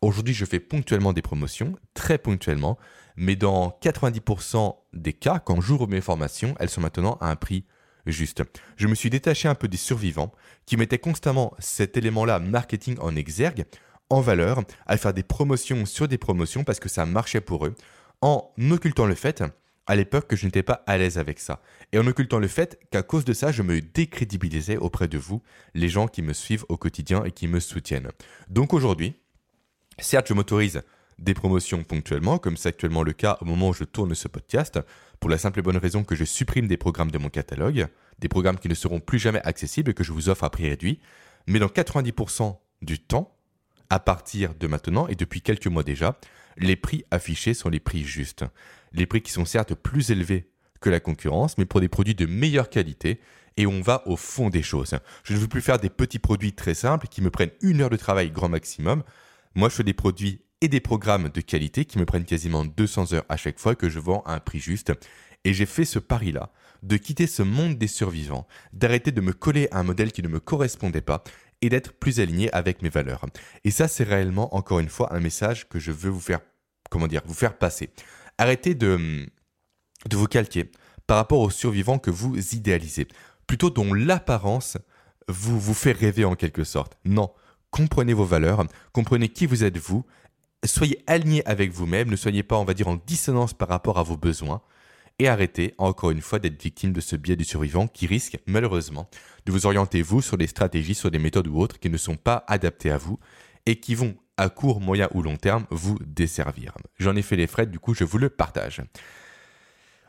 Aujourd'hui, 0.00 0.34
je 0.34 0.44
fais 0.44 0.60
ponctuellement 0.60 1.12
des 1.12 1.22
promotions, 1.22 1.74
très 1.92 2.18
ponctuellement, 2.18 2.78
mais 3.16 3.34
dans 3.34 3.76
90% 3.82 4.76
des 4.92 5.12
cas, 5.12 5.40
quand 5.40 5.60
j'ouvre 5.60 5.88
mes 5.88 6.00
formations, 6.00 6.54
elles 6.60 6.70
sont 6.70 6.80
maintenant 6.80 7.18
à 7.20 7.30
un 7.30 7.36
prix 7.36 7.64
juste. 8.06 8.44
Je 8.76 8.86
me 8.86 8.94
suis 8.94 9.10
détaché 9.10 9.48
un 9.48 9.56
peu 9.56 9.66
des 9.66 9.76
survivants 9.76 10.32
qui 10.66 10.76
mettaient 10.76 10.98
constamment 10.98 11.52
cet 11.58 11.96
élément-là 11.96 12.38
marketing 12.38 12.96
en 13.00 13.16
exergue, 13.16 13.64
en 14.08 14.20
valeur, 14.20 14.62
à 14.86 14.96
faire 14.96 15.12
des 15.12 15.24
promotions 15.24 15.84
sur 15.84 16.06
des 16.06 16.16
promotions 16.16 16.62
parce 16.62 16.78
que 16.78 16.88
ça 16.88 17.04
marchait 17.04 17.40
pour 17.40 17.66
eux, 17.66 17.74
en 18.20 18.52
occultant 18.70 19.06
le 19.06 19.16
fait, 19.16 19.42
à 19.88 19.96
l'époque 19.96 20.28
que 20.28 20.36
je 20.36 20.46
n'étais 20.46 20.62
pas 20.62 20.84
à 20.86 20.96
l'aise 20.96 21.18
avec 21.18 21.40
ça. 21.40 21.60
Et 21.92 21.98
en 21.98 22.06
occultant 22.06 22.38
le 22.38 22.48
fait 22.48 22.78
qu'à 22.92 23.02
cause 23.02 23.24
de 23.24 23.32
ça, 23.32 23.50
je 23.50 23.62
me 23.62 23.80
décrédibilisais 23.80 24.76
auprès 24.76 25.08
de 25.08 25.18
vous, 25.18 25.42
les 25.74 25.88
gens 25.88 26.06
qui 26.06 26.22
me 26.22 26.34
suivent 26.34 26.64
au 26.68 26.76
quotidien 26.76 27.24
et 27.24 27.32
qui 27.32 27.48
me 27.48 27.58
soutiennent. 27.58 28.10
Donc 28.48 28.74
aujourd'hui, 28.74 29.16
certes, 29.98 30.28
je 30.28 30.34
m'autorise 30.34 30.82
des 31.18 31.34
promotions 31.34 31.82
ponctuellement, 31.82 32.38
comme 32.38 32.56
c'est 32.56 32.68
actuellement 32.68 33.02
le 33.02 33.12
cas 33.12 33.38
au 33.40 33.44
moment 33.44 33.70
où 33.70 33.72
je 33.72 33.84
tourne 33.84 34.14
ce 34.14 34.28
podcast, 34.28 34.78
pour 35.18 35.30
la 35.30 35.38
simple 35.38 35.58
et 35.58 35.62
bonne 35.62 35.76
raison 35.76 36.04
que 36.04 36.14
je 36.14 36.24
supprime 36.24 36.68
des 36.68 36.76
programmes 36.76 37.10
de 37.10 37.18
mon 37.18 37.28
catalogue, 37.28 37.88
des 38.20 38.28
programmes 38.28 38.58
qui 38.58 38.68
ne 38.68 38.74
seront 38.74 39.00
plus 39.00 39.18
jamais 39.18 39.40
accessibles 39.44 39.90
et 39.90 39.94
que 39.94 40.04
je 40.04 40.12
vous 40.12 40.28
offre 40.28 40.44
à 40.44 40.50
prix 40.50 40.68
réduit. 40.68 41.00
Mais 41.46 41.58
dans 41.58 41.66
90% 41.66 42.56
du 42.82 43.00
temps, 43.00 43.34
à 43.90 43.98
partir 43.98 44.54
de 44.54 44.66
maintenant 44.66 45.08
et 45.08 45.14
depuis 45.14 45.40
quelques 45.40 45.66
mois 45.66 45.82
déjà, 45.82 46.18
les 46.56 46.76
prix 46.76 47.04
affichés 47.10 47.54
sont 47.54 47.68
les 47.68 47.80
prix 47.80 48.04
justes. 48.04 48.44
Les 48.92 49.06
prix 49.06 49.22
qui 49.22 49.32
sont 49.32 49.44
certes 49.44 49.74
plus 49.74 50.10
élevés 50.10 50.50
que 50.80 50.90
la 50.90 51.00
concurrence, 51.00 51.58
mais 51.58 51.64
pour 51.64 51.80
des 51.80 51.88
produits 51.88 52.14
de 52.14 52.26
meilleure 52.26 52.70
qualité 52.70 53.20
et 53.56 53.66
on 53.66 53.80
va 53.80 54.06
au 54.06 54.16
fond 54.16 54.50
des 54.50 54.62
choses. 54.62 54.94
Je 55.24 55.34
ne 55.34 55.38
veux 55.38 55.48
plus 55.48 55.60
faire 55.60 55.78
des 55.78 55.90
petits 55.90 56.20
produits 56.20 56.52
très 56.52 56.74
simples 56.74 57.08
qui 57.08 57.22
me 57.22 57.30
prennent 57.30 57.50
une 57.60 57.80
heure 57.80 57.90
de 57.90 57.96
travail 57.96 58.30
grand 58.30 58.48
maximum. 58.48 59.02
Moi, 59.58 59.68
je 59.70 59.74
fais 59.74 59.82
des 59.82 59.92
produits 59.92 60.40
et 60.60 60.68
des 60.68 60.78
programmes 60.78 61.30
de 61.30 61.40
qualité 61.40 61.84
qui 61.84 61.98
me 61.98 62.04
prennent 62.04 62.24
quasiment 62.24 62.64
200 62.64 63.12
heures 63.12 63.24
à 63.28 63.36
chaque 63.36 63.58
fois 63.58 63.74
que 63.74 63.88
je 63.88 63.98
vends 63.98 64.22
à 64.24 64.34
un 64.34 64.38
prix 64.38 64.60
juste. 64.60 64.92
Et 65.42 65.52
j'ai 65.52 65.66
fait 65.66 65.84
ce 65.84 65.98
pari-là, 65.98 66.52
de 66.84 66.96
quitter 66.96 67.26
ce 67.26 67.42
monde 67.42 67.76
des 67.76 67.88
survivants, 67.88 68.46
d'arrêter 68.72 69.10
de 69.10 69.20
me 69.20 69.32
coller 69.32 69.66
à 69.72 69.80
un 69.80 69.82
modèle 69.82 70.12
qui 70.12 70.22
ne 70.22 70.28
me 70.28 70.38
correspondait 70.38 71.00
pas 71.00 71.24
et 71.60 71.70
d'être 71.70 71.92
plus 71.92 72.20
aligné 72.20 72.52
avec 72.52 72.82
mes 72.82 72.88
valeurs. 72.88 73.26
Et 73.64 73.72
ça, 73.72 73.88
c'est 73.88 74.04
réellement, 74.04 74.54
encore 74.54 74.78
une 74.78 74.88
fois, 74.88 75.12
un 75.12 75.18
message 75.18 75.68
que 75.68 75.80
je 75.80 75.90
veux 75.90 76.10
vous 76.10 76.20
faire, 76.20 76.38
comment 76.88 77.08
dire, 77.08 77.22
vous 77.26 77.34
faire 77.34 77.58
passer. 77.58 77.90
Arrêtez 78.38 78.76
de, 78.76 79.26
vous 80.14 80.26
calquer 80.26 80.70
par 81.08 81.16
rapport 81.16 81.40
aux 81.40 81.50
survivants 81.50 81.98
que 81.98 82.12
vous 82.12 82.38
idéalisez, 82.54 83.08
plutôt 83.48 83.70
dont 83.70 83.92
l'apparence 83.92 84.78
vous 85.26 85.74
fait 85.74 85.90
rêver 85.90 86.24
en 86.24 86.36
quelque 86.36 86.62
sorte. 86.62 86.96
Non, 87.04 87.32
comprenez 87.70 88.12
vos 88.12 88.24
valeurs, 88.24 88.64
comprenez 88.92 89.28
qui 89.28 89.46
vous 89.46 89.64
êtes 89.64 89.78
vous, 89.78 90.04
soyez 90.64 91.02
aligné 91.06 91.46
avec 91.46 91.70
vous-même, 91.70 92.10
ne 92.10 92.16
soyez 92.16 92.42
pas, 92.42 92.56
on 92.56 92.64
va 92.64 92.74
dire, 92.74 92.88
en 92.88 92.96
dissonance 93.06 93.54
par 93.54 93.68
rapport 93.68 93.98
à 93.98 94.02
vos 94.02 94.16
besoins, 94.16 94.62
et 95.18 95.28
arrêtez, 95.28 95.74
encore 95.78 96.10
une 96.10 96.20
fois, 96.20 96.38
d'être 96.38 96.62
victime 96.62 96.92
de 96.92 97.00
ce 97.00 97.16
biais 97.16 97.34
du 97.36 97.44
survivant 97.44 97.88
qui 97.88 98.06
risque, 98.06 98.38
malheureusement, 98.46 99.10
de 99.46 99.52
vous 99.52 99.66
orienter, 99.66 100.00
vous, 100.00 100.22
sur 100.22 100.36
des 100.36 100.46
stratégies, 100.46 100.94
sur 100.94 101.10
des 101.10 101.18
méthodes 101.18 101.48
ou 101.48 101.58
autres 101.58 101.80
qui 101.80 101.90
ne 101.90 101.96
sont 101.96 102.16
pas 102.16 102.44
adaptées 102.46 102.90
à 102.90 102.98
vous 102.98 103.18
et 103.66 103.80
qui 103.80 103.96
vont, 103.96 104.14
à 104.36 104.48
court, 104.48 104.80
moyen 104.80 105.08
ou 105.14 105.22
long 105.22 105.36
terme, 105.36 105.66
vous 105.70 105.98
desservir. 106.06 106.74
J'en 106.98 107.16
ai 107.16 107.22
fait 107.22 107.36
les 107.36 107.48
frais, 107.48 107.66
du 107.66 107.80
coup, 107.80 107.94
je 107.94 108.04
vous 108.04 108.18
le 108.18 108.28
partage. 108.28 108.80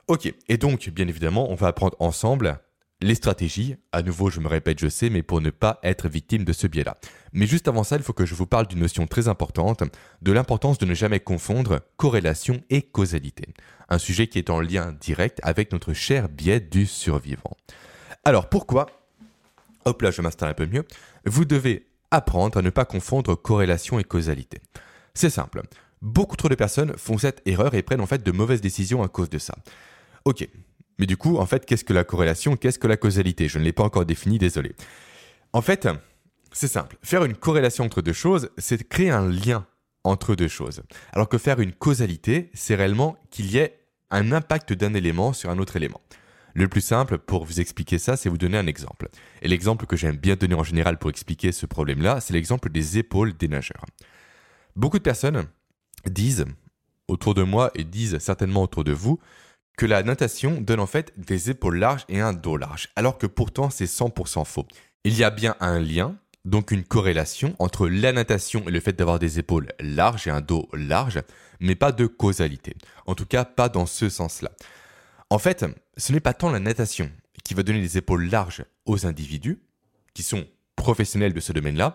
Ok, 0.08 0.32
et 0.48 0.58
donc, 0.58 0.90
bien 0.90 1.08
évidemment, 1.08 1.52
on 1.52 1.56
va 1.56 1.68
apprendre 1.68 1.96
ensemble 2.00 2.60
les 3.02 3.16
stratégies, 3.16 3.78
à 3.92 4.02
nouveau 4.02 4.30
je 4.30 4.40
me 4.40 4.48
répète, 4.48 4.80
je 4.80 4.90
sais, 4.90 5.10
mais 5.10 5.24
pour 5.24 5.40
ne 5.40 5.52
pas 5.52 5.80
être 5.84 6.10
victime 6.10 6.44
de 6.44 6.52
ce 6.52 6.68
biais-là. 6.68 6.98
Mais 7.32 7.48
juste 7.48 7.68
avant 7.68 7.84
ça, 7.84 7.96
il 7.96 8.04
faut 8.04 8.14
que 8.14 8.26
je 8.26 8.36
vous 8.36 8.46
parle 8.46 8.68
d'une 8.68 8.80
notion 8.80 9.08
très 9.08 9.28
importante, 9.28 9.84
de 10.22 10.32
l'importance 10.32 10.78
de 10.78 10.86
ne 10.86 10.94
jamais 10.94 11.20
confondre 11.20 11.80
corrélation 11.98 12.62
et 12.70 12.82
causalité. 12.82 13.54
Un 13.88 14.00
sujet 14.00 14.28
qui 14.28 14.38
est 14.38 14.50
en 14.50 14.60
lien 14.60 14.94
direct 15.00 15.40
avec 15.44 15.72
notre 15.72 15.94
cher 15.94 16.28
biais 16.28 16.60
du 16.60 16.86
survivant. 16.86 17.56
Alors 18.26 18.50
pourquoi 18.50 18.88
Hop 19.86 20.02
là, 20.02 20.12
je 20.12 20.22
m'installe 20.22 20.50
un 20.50 20.54
peu 20.54 20.66
mieux. 20.66 20.84
Vous 21.26 21.46
devez 21.46 21.88
apprendre 22.12 22.58
à 22.58 22.62
ne 22.62 22.70
pas 22.70 22.86
confondre 22.86 23.36
corrélation 23.36 23.98
et 23.98 24.04
causalité? 24.04 24.60
C'est 25.14 25.30
simple. 25.30 25.62
Beaucoup 26.02 26.36
trop 26.36 26.50
de 26.50 26.56
personnes 26.56 26.94
font 26.98 27.18
cette 27.18 27.42
erreur 27.46 27.74
et 27.76 27.82
prennent 27.82 28.02
en 28.02 28.06
fait 28.06 28.24
de 28.24 28.32
mauvaises 28.32 28.62
décisions 28.62 29.04
à 29.04 29.08
cause 29.08 29.30
de 29.30 29.38
ça. 29.38 29.56
Ok, 30.26 30.48
mais 31.00 31.06
du 31.06 31.18
coup, 31.18 31.38
en 31.38 31.46
fait, 31.46 31.66
qu'est-ce 31.66 31.86
que 31.86 31.94
la 31.94 32.04
corrélation 32.04 32.58
Qu'est-ce 32.58 32.78
que 32.78 32.88
la 32.88 32.98
causalité? 32.98 33.48
Je 33.48 33.58
ne 33.58 33.64
l'ai 33.64 33.72
pas 33.72 33.84
encore 33.84 34.06
défini, 34.06 34.38
désolé. 34.38 34.76
En 35.54 35.62
fait, 35.62 35.88
c'est 36.52 36.68
simple. 36.68 36.98
Faire 37.02 37.24
une 37.24 37.36
corrélation 37.36 37.86
entre 37.86 38.02
deux 38.02 38.14
choses, 38.14 38.50
c'est 38.58 38.88
créer 38.88 39.10
un 39.10 39.28
lien 39.30 39.66
entre 40.04 40.36
deux 40.36 40.48
choses. 40.48 40.84
Alors 41.14 41.30
que 41.30 41.38
faire 41.38 41.62
une 41.62 41.72
causalité, 41.72 42.52
c'est 42.54 42.76
réellement 42.76 43.18
qu'il 43.32 43.50
y 43.50 43.58
ait 43.58 43.80
un 44.12 44.32
impact 44.32 44.74
d'un 44.74 44.94
élément 44.94 45.34
sur 45.34 45.50
un 45.50 45.58
autre 45.60 45.78
élément. 45.78 46.02
Le 46.54 46.68
plus 46.68 46.82
simple 46.82 47.18
pour 47.18 47.46
vous 47.46 47.62
expliquer 47.62 47.98
ça, 47.98 48.18
c'est 48.18 48.28
vous 48.28 48.38
donner 48.38 48.58
un 48.58 48.68
exemple. 48.68 49.08
Et 49.42 49.48
l'exemple 49.48 49.86
que 49.86 49.96
j'aime 49.96 50.18
bien 50.18 50.36
donner 50.36 50.56
en 50.56 50.64
général 50.64 50.98
pour 50.98 51.10
expliquer 51.10 51.52
ce 51.52 51.66
problème-là, 51.66 52.20
c'est 52.20 52.34
l'exemple 52.34 52.70
des 52.70 52.98
épaules 52.98 53.38
des 53.38 53.48
nageurs. 53.48 53.86
Beaucoup 54.76 54.98
de 54.98 55.04
personnes 55.04 55.46
disent 56.06 56.46
autour 57.08 57.36
de 57.36 57.44
moi 57.44 57.72
et 57.76 57.84
disent 57.84 58.18
certainement 58.18 58.64
autour 58.64 58.84
de 58.84 58.92
vous 58.92 59.20
que 59.80 59.86
la 59.86 60.04
natation 60.04 60.60
donne 60.60 60.82
en 60.82 60.88
fait 60.88 61.14
des 61.16 61.52
épaules 61.52 61.80
larges 61.80 62.04
et 62.10 62.20
un 62.20 62.34
dos 62.34 62.58
large, 62.58 62.90
alors 62.98 63.18
que 63.18 63.28
pourtant 63.28 63.70
c'est 63.70 63.86
100% 63.86 64.44
faux. 64.44 64.68
Il 65.06 65.18
y 65.18 65.24
a 65.24 65.30
bien 65.30 65.56
un 65.62 65.80
lien, 65.80 66.18
donc 66.44 66.72
une 66.72 66.84
corrélation 66.84 67.56
entre 67.60 67.88
la 67.88 68.12
natation 68.12 68.68
et 68.68 68.72
le 68.72 68.82
fait 68.82 68.92
d'avoir 68.92 69.20
des 69.20 69.40
épaules 69.40 69.70
larges 69.80 70.28
et 70.28 70.32
un 70.32 70.42
dos 70.42 70.68
large, 70.74 71.22
mais 71.62 71.76
pas 71.76 71.94
de 71.94 72.08
causalité. 72.08 72.76
En 73.06 73.16
tout 73.16 73.26
cas, 73.26 73.46
pas 73.46 73.70
dans 73.70 73.86
ce 73.86 74.10
sens-là. 74.10 74.52
En 75.30 75.40
fait, 75.40 75.66
ce 75.96 76.12
n'est 76.12 76.20
pas 76.20 76.34
tant 76.34 76.52
la 76.52 76.60
natation 76.60 77.10
qui 77.46 77.54
va 77.54 77.64
donner 77.64 77.80
des 77.80 77.98
épaules 77.98 78.30
larges 78.30 78.66
aux 78.86 79.06
individus, 79.06 79.62
qui 80.14 80.24
sont 80.24 80.46
professionnels 80.76 81.34
de 81.34 81.40
ce 81.40 81.54
domaine-là, 81.54 81.94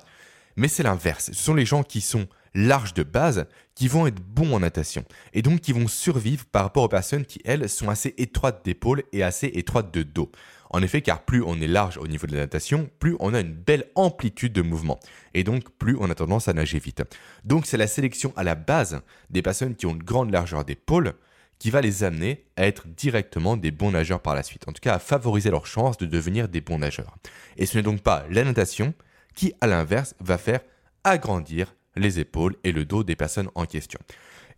mais 0.57 0.69
c'est 0.69 0.85
l'inverse. 0.85 1.33
Ce 1.35 1.43
sont 1.43 1.55
les 1.55 1.67
gens 1.67 1.83
qui 1.83 2.01
sont 2.01 2.29
larges 2.55 2.95
de 2.95 3.03
base 3.03 3.47
qui 3.75 3.89
vont 3.89 4.07
être 4.07 4.21
bons 4.21 4.55
en 4.55 4.61
natation 4.61 5.05
et 5.33 5.43
donc 5.43 5.61
qui 5.61 5.73
vont 5.73 5.89
survivre 5.89 6.45
par 6.47 6.63
rapport 6.63 6.85
aux 6.85 6.89
personnes 6.89 7.25
qui, 7.25 7.41
elles, 7.45 7.69
sont 7.69 7.89
assez 7.89 8.15
étroites 8.19 8.65
d'épaule 8.65 9.03
et 9.13 9.23
assez 9.23 9.47
étroites 9.55 9.93
de 9.93 10.03
dos. 10.03 10.31
En 10.71 10.83
effet, 10.83 11.03
car 11.03 11.25
plus 11.25 11.43
on 11.43 11.61
est 11.61 11.69
large 11.69 11.99
au 11.99 12.09
niveau 12.09 12.27
de 12.27 12.33
la 12.33 12.41
natation, 12.41 12.89
plus 12.99 13.17
on 13.21 13.35
a 13.35 13.41
une 13.41 13.53
belle 13.53 13.87
amplitude 13.95 14.53
de 14.53 14.63
mouvement 14.63 14.99
et 15.33 15.45
donc 15.45 15.71
plus 15.79 15.97
on 16.01 16.11
a 16.11 16.15
tendance 16.15 16.49
à 16.49 16.53
nager 16.53 16.79
vite. 16.79 17.03
Donc 17.45 17.67
c'est 17.67 17.77
la 17.77 17.87
sélection 17.87 18.33
à 18.37 18.43
la 18.43 18.55
base 18.55 19.01
des 19.31 19.43
personnes 19.43 19.77
qui 19.77 19.87
ont 19.87 19.93
une 19.93 20.03
grande 20.03 20.33
largeur 20.33 20.65
d'épaule 20.65 21.15
qui 21.59 21.71
va 21.71 21.81
les 21.81 22.03
amener 22.03 22.45
à 22.57 22.67
être 22.67 22.89
directement 22.89 23.57
des 23.57 23.71
bons 23.71 23.93
nageurs 23.93 24.21
par 24.21 24.35
la 24.35 24.43
suite, 24.43 24.69
en 24.69 24.73
tout 24.73 24.81
cas 24.81 24.95
à 24.95 24.99
favoriser 24.99 25.51
leur 25.51 25.67
chance 25.67 25.97
de 25.97 26.07
devenir 26.07 26.49
des 26.49 26.61
bons 26.61 26.79
nageurs. 26.79 27.17
Et 27.57 27.67
ce 27.67 27.77
n'est 27.77 27.83
donc 27.83 28.01
pas 28.03 28.27
la 28.31 28.45
natation 28.45 28.95
qui, 29.35 29.55
à 29.61 29.67
l'inverse, 29.67 30.15
va 30.21 30.39
faire 30.39 30.61
agrandir 31.05 31.75
les 31.97 32.21
épaules 32.21 32.57
et 32.65 32.73
le 32.73 32.85
dos 32.85 33.05
des 33.05 33.17
personnes 33.17 33.51
en 33.55 33.67
question. 33.67 34.01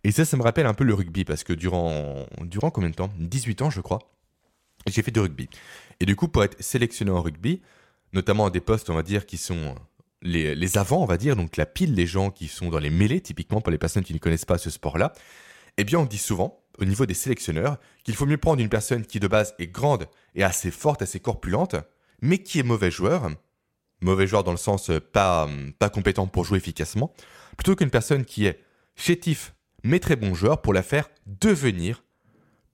Et 0.03 0.11
ça, 0.11 0.25
ça 0.25 0.37
me 0.37 0.43
rappelle 0.43 0.65
un 0.65 0.73
peu 0.73 0.83
le 0.83 0.93
rugby, 0.93 1.25
parce 1.25 1.43
que 1.43 1.53
durant, 1.53 2.25
durant 2.41 2.69
combien 2.71 2.89
de 2.89 2.95
temps? 2.95 3.11
18 3.17 3.61
ans, 3.63 3.69
je 3.69 3.81
crois, 3.81 3.99
j'ai 4.85 5.01
fait 5.01 5.11
du 5.11 5.19
rugby. 5.19 5.49
Et 5.99 6.05
du 6.05 6.15
coup, 6.15 6.27
pour 6.27 6.43
être 6.43 6.61
sélectionné 6.61 7.11
en 7.11 7.21
rugby, 7.21 7.61
notamment 8.13 8.45
à 8.45 8.49
des 8.49 8.61
postes, 8.61 8.89
on 8.89 8.95
va 8.95 9.03
dire, 9.03 9.25
qui 9.25 9.37
sont 9.37 9.75
les, 10.21 10.55
les 10.55 10.77
on 10.91 11.05
va 11.05 11.17
dire, 11.17 11.35
donc 11.35 11.57
la 11.57 11.65
pile 11.65 11.95
des 11.95 12.07
gens 12.07 12.31
qui 12.31 12.47
sont 12.47 12.69
dans 12.69 12.79
les 12.79 12.89
mêlées, 12.89 13.21
typiquement 13.21 13.61
pour 13.61 13.71
les 13.71 13.77
personnes 13.77 14.03
qui 14.03 14.13
ne 14.13 14.19
connaissent 14.19 14.45
pas 14.45 14.57
ce 14.57 14.69
sport-là, 14.69 15.13
eh 15.77 15.83
bien, 15.83 15.99
on 15.99 16.05
dit 16.05 16.17
souvent, 16.17 16.63
au 16.79 16.85
niveau 16.85 17.05
des 17.05 17.13
sélectionneurs, 17.13 17.77
qu'il 18.03 18.15
faut 18.15 18.25
mieux 18.25 18.37
prendre 18.37 18.61
une 18.61 18.69
personne 18.69 19.05
qui 19.05 19.19
de 19.19 19.27
base 19.27 19.55
est 19.59 19.67
grande 19.67 20.07
et 20.35 20.43
assez 20.43 20.71
forte, 20.71 21.01
assez 21.01 21.19
corpulente, 21.19 21.75
mais 22.21 22.39
qui 22.39 22.59
est 22.59 22.63
mauvais 22.63 22.91
joueur, 22.91 23.29
mauvais 24.01 24.27
joueur 24.27 24.43
dans 24.43 24.51
le 24.51 24.57
sens 24.57 24.89
euh, 24.89 24.99
pas, 24.99 25.47
euh, 25.47 25.71
pas 25.79 25.89
compétent 25.89 26.27
pour 26.27 26.45
jouer 26.45 26.57
efficacement, 26.57 27.13
plutôt 27.57 27.75
qu'une 27.75 27.89
personne 27.89 28.25
qui 28.25 28.45
est 28.45 28.59
chétif 28.95 29.53
mais 29.83 29.99
très 29.99 30.15
bon 30.15 30.33
joueur 30.33 30.61
pour 30.61 30.73
la 30.73 30.83
faire 30.83 31.09
devenir 31.25 32.03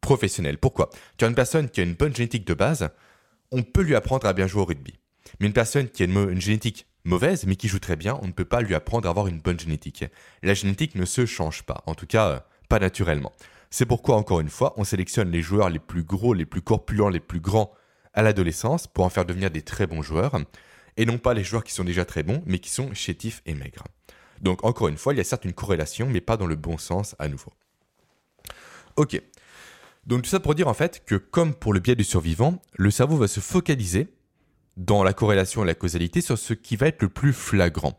professionnelle. 0.02 0.58
Pourquoi? 0.58 0.90
Car 1.18 1.30
une 1.30 1.36
personne 1.36 1.70
qui 1.70 1.82
a 1.82 1.84
une 1.84 1.94
bonne 1.94 2.16
génétique 2.16 2.46
de 2.46 2.54
base, 2.54 2.90
on 3.52 3.64
peut 3.64 3.82
lui 3.82 3.96
apprendre 3.96 4.28
à 4.28 4.34
bien 4.34 4.48
jouer 4.48 4.62
au 4.62 4.66
rugby. 4.66 5.00
Mais 5.40 5.48
une 5.48 5.54
personne 5.54 5.90
qui 5.90 6.04
a 6.04 6.06
une, 6.06 6.42
génétique 6.42 6.88
mauvaise 7.06 7.46
mais 7.46 7.56
qui 7.56 7.68
joue 7.68 7.80
très 7.80 7.96
bien, 7.96 8.20
on 8.22 8.28
ne 8.28 8.32
peut 8.32 8.46
pas 8.46 8.62
lui 8.62 8.76
apprendre 8.76 9.08
à 9.08 9.12
avoir 9.12 9.28
une 9.28 9.40
bonne 9.40 9.60
génétique. 9.60 10.06
La 10.42 10.54
génétique 10.54 10.96
ne 10.96 11.06
se 11.06 11.26
change 11.26 11.64
pas, 11.64 11.84
en 11.86 11.96
tout 11.96 12.08
cas 12.08 12.28
euh, 12.28 12.40
pas 12.70 12.80
naturellement. 12.80 13.32
C'est 13.70 13.86
pourquoi, 13.86 14.18
encore 14.18 14.40
une 14.40 14.50
fois, 14.50 14.74
on 14.78 14.84
sélectionne 14.84 15.32
les 15.32 15.42
joueurs 15.42 15.70
les 15.70 15.80
plus 15.80 16.04
gros, 16.04 16.34
les 16.34 16.46
plus 16.46 16.62
corpulents, 16.62 17.10
les 17.10 17.20
plus 17.20 17.40
grands 17.40 17.74
à 18.14 18.22
l'adolescence 18.22 18.86
pour 18.86 19.04
en 19.04 19.10
faire 19.10 19.26
devenir 19.26 19.50
des 19.50 19.64
très 19.64 19.88
bons 19.88 20.04
joueurs 20.04 20.40
et 20.98 21.06
non 21.06 21.18
pas 21.18 21.34
les 21.34 21.44
joueurs 21.44 21.64
qui 21.64 21.74
sont 21.74 21.84
déjà 21.84 22.06
très 22.06 22.24
bons, 22.24 22.44
mais 22.46 22.60
qui 22.60 22.70
sont 22.70 22.94
chétifs 22.94 23.42
et 23.46 23.54
maigres. 23.54 23.86
Donc 24.42 24.64
encore 24.64 24.88
une 24.88 24.98
fois, 24.98 25.14
il 25.14 25.18
y 25.18 25.22
a 25.22 25.24
certes 25.24 25.46
une 25.46 25.54
corrélation, 25.54 26.08
mais 26.10 26.22
pas 26.22 26.38
dans 26.38 26.48
le 26.48 26.56
bon 26.56 26.78
sens 26.78 27.16
à 27.20 27.28
nouveau. 27.28 27.54
Ok. 28.96 29.22
Donc 30.06 30.24
tout 30.24 30.30
ça 30.30 30.40
pour 30.40 30.54
dire 30.54 30.68
en 30.68 30.74
fait 30.74 31.04
que 31.06 31.16
comme 31.16 31.54
pour 31.54 31.74
le 31.74 31.80
biais 31.80 31.96
du 31.96 32.04
survivant, 32.04 32.62
le 32.74 32.92
cerveau 32.92 33.18
va 33.18 33.28
se 33.28 33.40
focaliser 33.40 34.10
dans 34.76 35.04
la 35.04 35.14
corrélation 35.14 35.64
et 35.64 35.68
la 35.68 35.76
causalité 35.76 36.20
sur 36.20 36.38
ce 36.38 36.54
qui 36.54 36.76
va 36.76 36.88
être 36.88 37.02
le 37.02 37.10
plus 37.10 37.32
flagrant, 37.32 37.96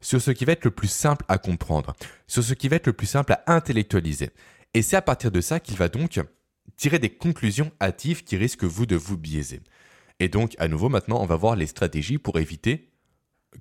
sur 0.00 0.20
ce 0.20 0.30
qui 0.30 0.44
va 0.44 0.52
être 0.52 0.64
le 0.64 0.70
plus 0.70 0.88
simple 0.88 1.24
à 1.28 1.38
comprendre, 1.38 1.94
sur 2.26 2.44
ce 2.44 2.54
qui 2.54 2.68
va 2.68 2.76
être 2.76 2.86
le 2.86 2.92
plus 2.92 3.06
simple 3.06 3.32
à 3.32 3.42
intellectualiser. 3.46 4.30
Et 4.74 4.82
c'est 4.82 4.96
à 4.96 5.02
partir 5.02 5.30
de 5.30 5.40
ça 5.40 5.58
qu'il 5.58 5.76
va 5.76 5.88
donc 5.88 6.20
tirer 6.76 6.98
des 6.98 7.10
conclusions 7.10 7.72
hâtives 7.80 8.22
qui 8.22 8.36
risquent 8.36 8.64
vous 8.64 8.86
de 8.86 8.96
vous 8.96 9.16
biaiser. 9.16 9.60
Et 10.20 10.28
donc, 10.28 10.54
à 10.58 10.68
nouveau, 10.68 10.88
maintenant, 10.88 11.20
on 11.20 11.26
va 11.26 11.36
voir 11.36 11.56
les 11.56 11.66
stratégies 11.66 12.18
pour 12.18 12.38
éviter 12.38 12.90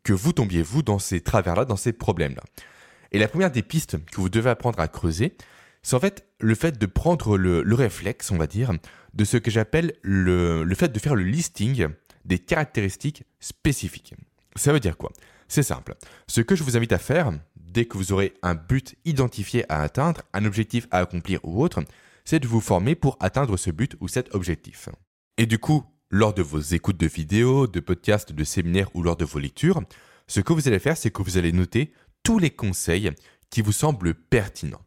que 0.03 0.13
vous 0.13 0.33
tombiez, 0.33 0.61
vous, 0.61 0.81
dans 0.81 0.99
ces 0.99 1.21
travers-là, 1.21 1.65
dans 1.65 1.75
ces 1.75 1.93
problèmes-là. 1.93 2.43
Et 3.11 3.19
la 3.19 3.27
première 3.27 3.51
des 3.51 3.61
pistes 3.61 3.97
que 4.05 4.19
vous 4.19 4.29
devez 4.29 4.49
apprendre 4.49 4.79
à 4.79 4.87
creuser, 4.87 5.35
c'est 5.81 5.95
en 5.95 5.99
fait 5.99 6.27
le 6.39 6.55
fait 6.55 6.77
de 6.77 6.85
prendre 6.85 7.37
le, 7.37 7.63
réflexe, 7.73 8.31
on 8.31 8.37
va 8.37 8.47
dire, 8.47 8.73
de 9.13 9.23
ce 9.23 9.37
que 9.37 9.51
j'appelle 9.51 9.93
le, 10.01 10.63
le 10.63 10.75
fait 10.75 10.89
de 10.89 10.99
faire 10.99 11.15
le 11.15 11.23
listing 11.23 11.87
des 12.25 12.39
caractéristiques 12.39 13.23
spécifiques. 13.39 14.13
Ça 14.55 14.73
veut 14.73 14.79
dire 14.79 14.97
quoi? 14.97 15.11
C'est 15.47 15.63
simple. 15.63 15.95
Ce 16.27 16.41
que 16.41 16.55
je 16.55 16.63
vous 16.63 16.75
invite 16.75 16.91
à 16.91 16.97
faire, 16.97 17.31
dès 17.55 17.85
que 17.85 17.97
vous 17.97 18.11
aurez 18.11 18.33
un 18.41 18.55
but 18.55 18.95
identifié 19.05 19.71
à 19.71 19.81
atteindre, 19.81 20.23
un 20.33 20.45
objectif 20.45 20.87
à 20.91 20.99
accomplir 20.99 21.39
ou 21.43 21.63
autre, 21.63 21.83
c'est 22.25 22.39
de 22.39 22.47
vous 22.47 22.59
former 22.59 22.95
pour 22.95 23.15
atteindre 23.21 23.55
ce 23.55 23.71
but 23.71 23.95
ou 24.01 24.09
cet 24.09 24.35
objectif. 24.35 24.89
Et 25.37 25.45
du 25.45 25.59
coup, 25.59 25.85
lors 26.09 26.33
de 26.33 26.41
vos 26.41 26.59
écoutes 26.59 26.97
de 26.97 27.07
vidéos, 27.07 27.67
de 27.67 27.79
podcasts, 27.79 28.31
de 28.31 28.43
séminaires 28.43 28.89
ou 28.95 29.03
lors 29.03 29.17
de 29.17 29.25
vos 29.25 29.39
lectures, 29.39 29.81
ce 30.27 30.41
que 30.41 30.53
vous 30.53 30.67
allez 30.67 30.79
faire, 30.79 30.97
c'est 30.97 31.11
que 31.11 31.21
vous 31.21 31.37
allez 31.37 31.51
noter 31.51 31.93
tous 32.23 32.39
les 32.39 32.49
conseils 32.49 33.11
qui 33.49 33.61
vous 33.61 33.71
semblent 33.71 34.13
pertinents. 34.13 34.85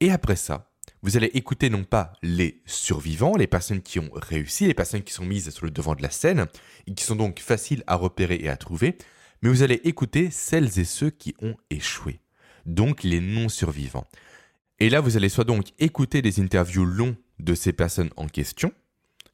Et 0.00 0.10
après 0.10 0.36
ça, 0.36 0.70
vous 1.02 1.16
allez 1.16 1.30
écouter 1.34 1.70
non 1.70 1.84
pas 1.84 2.12
les 2.22 2.62
survivants, 2.66 3.36
les 3.36 3.46
personnes 3.46 3.82
qui 3.82 3.98
ont 3.98 4.10
réussi, 4.12 4.66
les 4.66 4.74
personnes 4.74 5.02
qui 5.02 5.12
sont 5.12 5.24
mises 5.24 5.50
sur 5.50 5.64
le 5.64 5.70
devant 5.70 5.94
de 5.94 6.02
la 6.02 6.10
scène, 6.10 6.46
et 6.86 6.94
qui 6.94 7.04
sont 7.04 7.16
donc 7.16 7.40
faciles 7.40 7.84
à 7.86 7.94
repérer 7.94 8.38
et 8.40 8.48
à 8.48 8.56
trouver, 8.56 8.96
mais 9.42 9.48
vous 9.48 9.62
allez 9.62 9.80
écouter 9.84 10.30
celles 10.30 10.78
et 10.78 10.84
ceux 10.84 11.10
qui 11.10 11.34
ont 11.40 11.56
échoué, 11.70 12.20
donc 12.66 13.04
les 13.04 13.20
non-survivants. 13.20 14.08
Et 14.80 14.90
là, 14.90 15.00
vous 15.00 15.16
allez 15.16 15.28
soit 15.28 15.44
donc 15.44 15.68
écouter 15.78 16.22
des 16.22 16.40
interviews 16.40 16.84
longs 16.84 17.16
de 17.38 17.54
ces 17.54 17.72
personnes 17.72 18.10
en 18.16 18.26
question, 18.26 18.72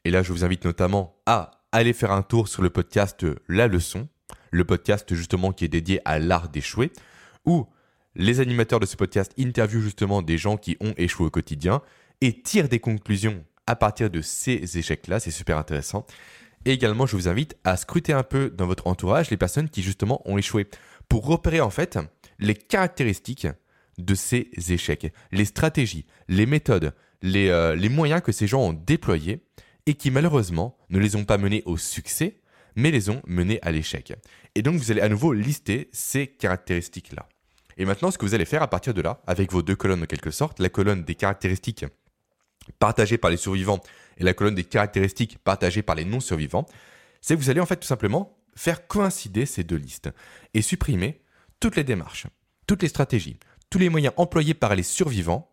et 0.05 0.11
là, 0.11 0.23
je 0.23 0.33
vous 0.33 0.45
invite 0.45 0.65
notamment 0.65 1.17
à 1.25 1.63
aller 1.73 1.95
faire 1.95 2.13
un 2.13 2.23
tour 2.23 2.49
sur 2.49 2.63
le 2.63 2.71
podcast 2.71 3.27
La 3.49 3.69
Leçon, 3.69 4.09
le 4.51 4.65
podcast 4.65 5.15
justement 5.15 5.53
qui 5.53 5.65
est 5.65 5.69
dédié 5.69 6.01
à 6.05 6.19
l'art 6.19 6.51
d'échouer, 6.51 6.93
où 7.47 7.67
les 8.15 8.41
animateurs 8.41 8.81
de 8.81 8.87
ce 8.87 8.97
podcast 8.97 9.33
interviewent 9.39 9.81
justement 9.83 10.21
des 10.21 10.37
gens 10.37 10.57
qui 10.57 10.77
ont 10.81 10.93
échoué 10.99 11.27
au 11.27 11.31
quotidien 11.31 11.81
et 12.21 12.43
tirent 12.43 12.69
des 12.69 12.81
conclusions 12.81 13.45
à 13.67 13.77
partir 13.77 14.11
de 14.11 14.21
ces 14.21 14.79
échecs-là. 14.79 15.21
C'est 15.21 15.31
super 15.31 15.57
intéressant. 15.57 16.07
Et 16.67 16.73
également, 16.73 17.07
je 17.07 17.17
vous 17.17 17.29
invite 17.29 17.57
à 17.65 17.77
scruter 17.77 18.13
un 18.13 18.23
peu 18.23 18.51
dans 18.51 18.67
votre 18.67 18.87
entourage 18.87 19.31
les 19.31 19.37
personnes 19.37 19.69
qui 19.71 19.83
justement 19.83 20.23
ont 20.29 20.37
échoué 20.37 20.69
pour 21.09 21.27
repérer 21.27 21.61
en 21.61 21.71
fait 21.71 21.99
les 22.39 22.55
caractéristiques 22.55 23.49
de 23.97 24.15
ces 24.15 24.51
échecs, 24.69 25.13
les 25.33 25.45
stratégies, 25.47 26.05
les 26.29 26.47
méthodes, 26.47 26.95
les, 27.23 27.49
euh, 27.49 27.75
les 27.75 27.89
moyens 27.89 28.21
que 28.21 28.33
ces 28.33 28.47
gens 28.47 28.61
ont 28.61 28.73
déployés 28.73 29.43
et 29.87 29.95
qui 29.95 30.11
malheureusement 30.11 30.77
ne 30.91 30.99
les 30.99 31.17
ont 31.17 31.25
pas 31.25 31.39
menés 31.39 31.63
au 31.67 31.77
succès, 31.77 32.41
mais 32.77 32.91
les 32.91 33.11
ont 33.11 33.23
menés 33.27 33.59
à 33.63 33.71
l'échec. 33.71 34.15
Et 34.55 34.63
donc 34.63 34.77
vous 34.77 34.91
allez 34.91 35.01
à 35.01 35.09
nouveau 35.09 35.33
lister 35.33 35.89
ces 35.93 36.27
caractéristiques-là. 36.27 37.29
Et 37.77 37.85
maintenant, 37.85 38.11
ce 38.11 38.19
que 38.19 38.25
vous 38.25 38.35
allez 38.35 38.45
faire 38.45 38.63
à 38.63 38.69
partir 38.69 38.95
de 38.95 39.03
là, 39.03 39.21
avec 39.27 39.51
vos 39.51 39.63
deux 39.63 39.77
colonnes 39.77 40.03
en 40.03 40.07
quelque 40.07 40.31
sorte, 40.31 40.61
la 40.61 40.69
colonne 40.69 41.03
des 41.03 41.15
caractéristiques 41.15 41.85
partagées 42.79 43.19
par 43.19 43.31
les 43.31 43.37
survivants 43.37 43.81
et 44.17 44.25
la 44.25 44.33
colonne 44.33 44.55
des 44.55 44.65
caractéristiques 44.65 45.39
partagées 45.39 45.83
par 45.83 45.97
les 45.97 46.05
non-survivants, 46.05 46.67
c'est 47.21 47.35
que 47.35 47.41
vous 47.41 47.51
allez 47.51 47.61
en 47.61 47.67
fait 47.67 47.77
tout 47.77 47.87
simplement 47.87 48.37
faire 48.55 48.87
coïncider 48.87 49.47
ces 49.47 49.65
deux 49.65 49.77
listes 49.77 50.11
et 50.55 50.63
supprimer 50.63 51.21
toutes 51.59 51.77
les 51.77 51.85
démarches, 51.85 52.27
toutes 52.67 52.83
les 52.83 52.89
stratégies, 52.89 53.39
tous 53.71 53.79
les 53.79 53.89
moyens 53.89 54.15
employés 54.17 54.55
par 54.55 54.75
les 54.75 54.83
survivants 54.83 55.51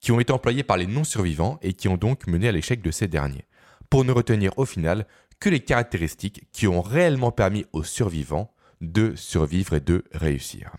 qui 0.00 0.12
ont 0.12 0.20
été 0.20 0.32
employés 0.32 0.62
par 0.62 0.76
les 0.76 0.86
non-survivants 0.86 1.58
et 1.62 1.72
qui 1.72 1.88
ont 1.88 1.96
donc 1.96 2.26
mené 2.26 2.48
à 2.48 2.52
l'échec 2.52 2.82
de 2.82 2.90
ces 2.90 3.08
derniers, 3.08 3.46
pour 3.94 4.04
ne 4.04 4.10
retenir 4.10 4.50
au 4.56 4.64
final 4.64 5.06
que 5.38 5.48
les 5.48 5.60
caractéristiques 5.60 6.48
qui 6.50 6.66
ont 6.66 6.82
réellement 6.82 7.30
permis 7.30 7.64
aux 7.72 7.84
survivants 7.84 8.52
de 8.80 9.14
survivre 9.14 9.74
et 9.74 9.80
de 9.80 10.02
réussir. 10.10 10.74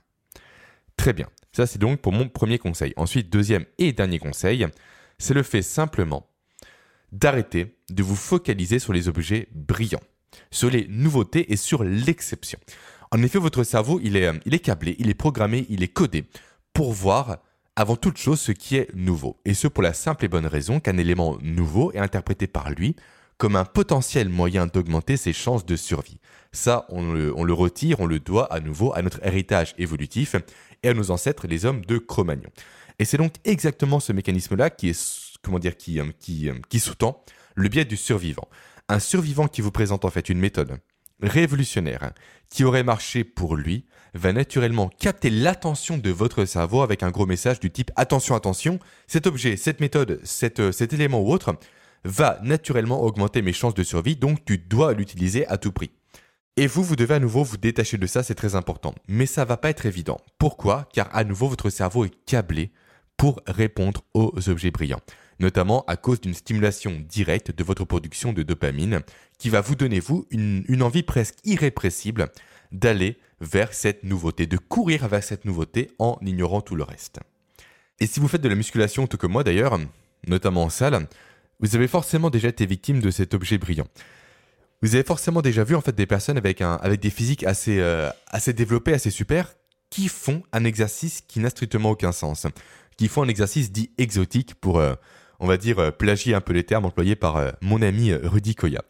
Très 0.98 1.14
bien. 1.14 1.30
Ça, 1.54 1.66
c'est 1.66 1.80
donc 1.80 2.02
pour 2.02 2.12
mon 2.12 2.28
premier 2.28 2.60
conseil. 2.60 2.92
Ensuite, 2.98 3.30
deuxième 3.30 3.64
et 3.78 3.94
dernier 3.94 4.20
conseil, 4.20 4.68
c'est 5.18 5.34
le 5.34 5.44
fait 5.44 5.62
simplement 5.62 6.28
d'arrêter 7.14 7.78
de 7.90 8.04
vous 8.04 8.18
focaliser 8.18 8.80
sur 8.80 8.92
les 8.92 9.08
objets 9.08 9.48
brillants, 9.54 10.04
sur 10.52 10.70
les 10.70 10.86
nouveautés 10.90 11.54
et 11.54 11.56
sur 11.56 11.86
l'exception. 11.86 12.60
En 13.12 13.24
effet, 13.24 13.40
votre 13.40 13.64
cerveau, 13.64 14.02
il 14.04 14.18
est, 14.18 14.30
il 14.46 14.54
est 14.54 14.60
câblé, 14.60 14.98
il 15.00 15.10
est 15.10 15.14
programmé, 15.14 15.66
il 15.70 15.84
est 15.84 15.88
codé 15.88 16.26
pour 16.74 16.92
voir 16.92 17.38
avant 17.76 17.96
toute 17.96 18.18
chose 18.18 18.40
ce 18.40 18.52
qui 18.52 18.78
est 18.78 18.94
nouveau. 18.96 19.38
Et 19.46 19.54
ce 19.54 19.68
pour 19.68 19.84
la 19.84 19.94
simple 19.94 20.26
et 20.26 20.28
bonne 20.28 20.46
raison 20.46 20.80
qu'un 20.80 20.98
élément 20.98 21.38
nouveau 21.42 21.92
est 21.94 22.00
interprété 22.00 22.48
par 22.48 22.70
lui 22.70 22.96
comme 23.38 23.56
un 23.56 23.66
potentiel 23.66 24.30
moyen 24.30 24.66
d'augmenter 24.66 25.18
ses 25.18 25.34
chances 25.34 25.66
de 25.66 25.76
survie. 25.76 26.20
Ça, 26.54 26.86
on 26.88 27.12
le, 27.12 27.54
retire, 27.54 28.00
on 28.00 28.06
le 28.06 28.20
doit 28.20 28.52
à 28.54 28.62
nouveau 28.62 28.94
à 28.96 29.02
notre 29.02 29.26
héritage 29.26 29.76
évolutif 29.78 30.36
et 30.84 30.90
à 30.90 30.94
nos 30.94 31.12
ancêtres, 31.12 31.48
les 31.48 31.66
hommes 31.66 31.84
de 31.84 31.98
Cro-Magnon. 31.98 32.50
Et 32.98 33.04
c'est 33.04 33.18
donc 33.18 33.34
exactement 33.44 34.00
ce 34.00 34.14
mécanisme-là 34.14 34.70
qui 34.70 34.90
est, 34.90 35.38
comment 35.42 35.60
dire, 35.60 35.76
qui, 35.76 36.00
euh, 36.00 36.06
qui, 36.18 36.50
euh, 36.50 36.54
qui 36.70 36.80
sous-tend 36.80 37.22
le 37.56 37.68
biais 37.68 37.84
du 37.84 37.98
survivant. 37.98 38.48
Un 38.88 39.00
survivant 39.00 39.48
qui 39.50 39.60
vous 39.60 39.72
présente 39.72 40.06
en 40.06 40.10
fait 40.10 40.30
une 40.30 40.40
méthode 40.40 40.78
révolutionnaire 41.22 42.12
qui 42.50 42.64
aurait 42.64 42.84
marché 42.84 43.24
pour 43.24 43.56
lui 43.56 43.86
va 44.14 44.32
naturellement 44.32 44.88
capter 44.88 45.30
l'attention 45.30 45.98
de 45.98 46.10
votre 46.10 46.46
cerveau 46.46 46.82
avec 46.82 47.04
un 47.04 47.12
gros 47.12 47.26
message 47.26 47.60
du 47.60 47.72
type 47.72 47.92
attention, 47.96 48.36
attention, 48.36 48.80
cet 49.08 49.28
objet, 49.28 49.58
cette 49.58 49.82
méthode, 49.82 50.22
euh, 50.60 50.72
cet 50.72 50.94
élément 50.94 51.22
ou 51.22 51.32
autre 51.32 51.56
va 52.06 52.40
naturellement 52.44 53.02
augmenter 53.02 53.42
mes 53.42 53.54
chances 53.54 53.74
de 53.74 53.84
survie, 53.84 54.16
donc 54.16 54.46
tu 54.46 54.58
dois 54.58 54.94
l'utiliser 54.94 55.46
à 55.48 55.58
tout 55.58 55.72
prix. 55.72 55.92
Et 56.58 56.68
vous, 56.68 56.84
vous 56.84 56.96
devez 56.96 57.16
à 57.16 57.20
nouveau 57.20 57.44
vous 57.44 57.58
détacher 57.58 57.98
de 57.98 58.08
ça, 58.08 58.24
c'est 58.24 58.36
très 58.36 58.56
important. 58.56 58.96
Mais 59.10 59.26
ça 59.26 59.44
va 59.44 59.58
pas 59.58 59.70
être 59.70 59.86
évident. 59.86 60.22
Pourquoi? 60.38 60.88
Car 60.94 61.10
à 61.14 61.26
nouveau, 61.26 61.50
votre 61.50 61.70
cerveau 61.70 62.06
est 62.06 62.16
câblé 62.26 62.72
pour 63.18 63.42
répondre 63.48 64.02
aux 64.14 64.32
objets 64.50 64.72
brillants. 64.72 65.02
Notamment 65.40 65.84
à 65.88 65.98
cause 65.98 66.22
d'une 66.22 66.34
stimulation 66.34 67.04
directe 67.10 67.52
de 67.52 67.64
votre 67.64 67.84
production 67.84 68.32
de 68.32 68.44
dopamine 68.44 69.02
qui 69.38 69.50
va 69.50 69.62
vous 69.62 69.76
donner, 69.76 70.00
vous, 70.00 70.26
une, 70.32 70.82
envie 70.82 71.04
presque 71.04 71.36
irrépressible 71.44 72.30
d'aller 72.72 73.18
vers 73.42 73.74
cette 73.74 74.04
nouveauté, 74.04 74.48
de 74.48 74.58
courir 74.58 75.08
vers 75.08 75.24
cette 75.24 75.46
nouveauté 75.46 75.92
en 76.00 76.18
ignorant 76.22 76.62
tout 76.62 76.76
le 76.76 76.84
reste. 76.84 77.20
Et 78.00 78.08
si 78.08 78.20
vous 78.20 78.28
faites 78.28 78.42
de 78.42 78.50
la 78.50 78.56
musculation 78.56 79.08
tout 79.08 79.18
comme 79.18 79.34
moi 79.34 79.44
d'ailleurs, 79.44 79.78
notamment 80.28 80.64
en 80.64 80.70
salle, 80.70 81.08
vous 81.60 81.76
avez 81.76 81.88
forcément 81.88 82.30
déjà 82.30 82.50
été 82.50 82.66
victime 82.66 83.00
de 83.02 83.12
cet 83.12 83.34
objet 83.34 83.58
brillant. 83.58 83.88
Vous 84.82 84.96
avez 84.96 85.04
forcément 85.04 85.42
déjà 85.42 85.64
vu 85.64 85.76
en 85.76 85.82
fait 85.82 85.96
des 85.96 86.06
personnes 86.06 86.38
avec, 86.38 86.62
un, 86.62 86.74
avec 86.76 87.00
des 87.00 87.10
physiques 87.10 87.44
assez, 87.44 87.80
euh, 87.80 88.10
assez 88.28 88.54
développées, 88.54 88.94
assez 88.94 89.10
super, 89.10 89.56
qui 89.90 90.08
font 90.08 90.44
un 90.52 90.66
exercice 90.66 91.22
qui 91.22 91.40
n'a 91.40 91.50
strictement 91.50 91.92
aucun 91.92 92.12
sens, 92.12 92.48
qui 92.98 93.08
font 93.08 93.24
un 93.24 93.28
exercice 93.28 93.72
dit 93.72 93.92
exotique 93.98 94.56
pour, 94.56 94.80
euh, 94.80 94.96
on 95.40 95.48
va 95.48 95.58
dire, 95.58 95.80
euh, 95.80 95.92
plagier 95.92 96.34
un 96.34 96.42
peu 96.42 96.54
les 96.54 96.64
termes 96.64 96.86
employés 96.86 97.16
par 97.16 97.54
mon 97.62 97.82
ami 97.82 98.14
Rudy 98.14 98.56
Koya. 98.56 98.82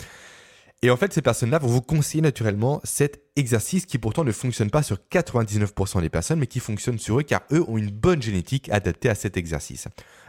Et 0.82 0.92
en 0.92 0.98
fait, 0.98 1.14
ces 1.14 1.22
personnes-là 1.22 1.58
vont 1.58 1.68
vous 1.68 1.82
conseiller 1.82 2.22
naturellement 2.22 2.82
cet 2.84 3.24
exercice 3.36 3.86
qui 3.86 3.98
pourtant 3.98 4.24
ne 4.24 4.32
fonctionne 4.32 4.70
pas 4.70 4.84
sur 4.84 4.98
99% 5.12 6.02
des 6.02 6.10
personnes, 6.10 6.40
mais 6.40 6.48
qui 6.48 6.60
fonctionne 6.60 7.00
sur 7.00 7.20
eux 7.20 7.24
car 7.24 7.42
eux 7.52 7.64
ont 7.68 7.78
une 7.78 7.90
bonne 7.90 8.22
génétique 8.22 8.70
adaptée 8.70 9.10
à 9.10 9.16
cet 9.16 9.38
exercice. 9.38 9.88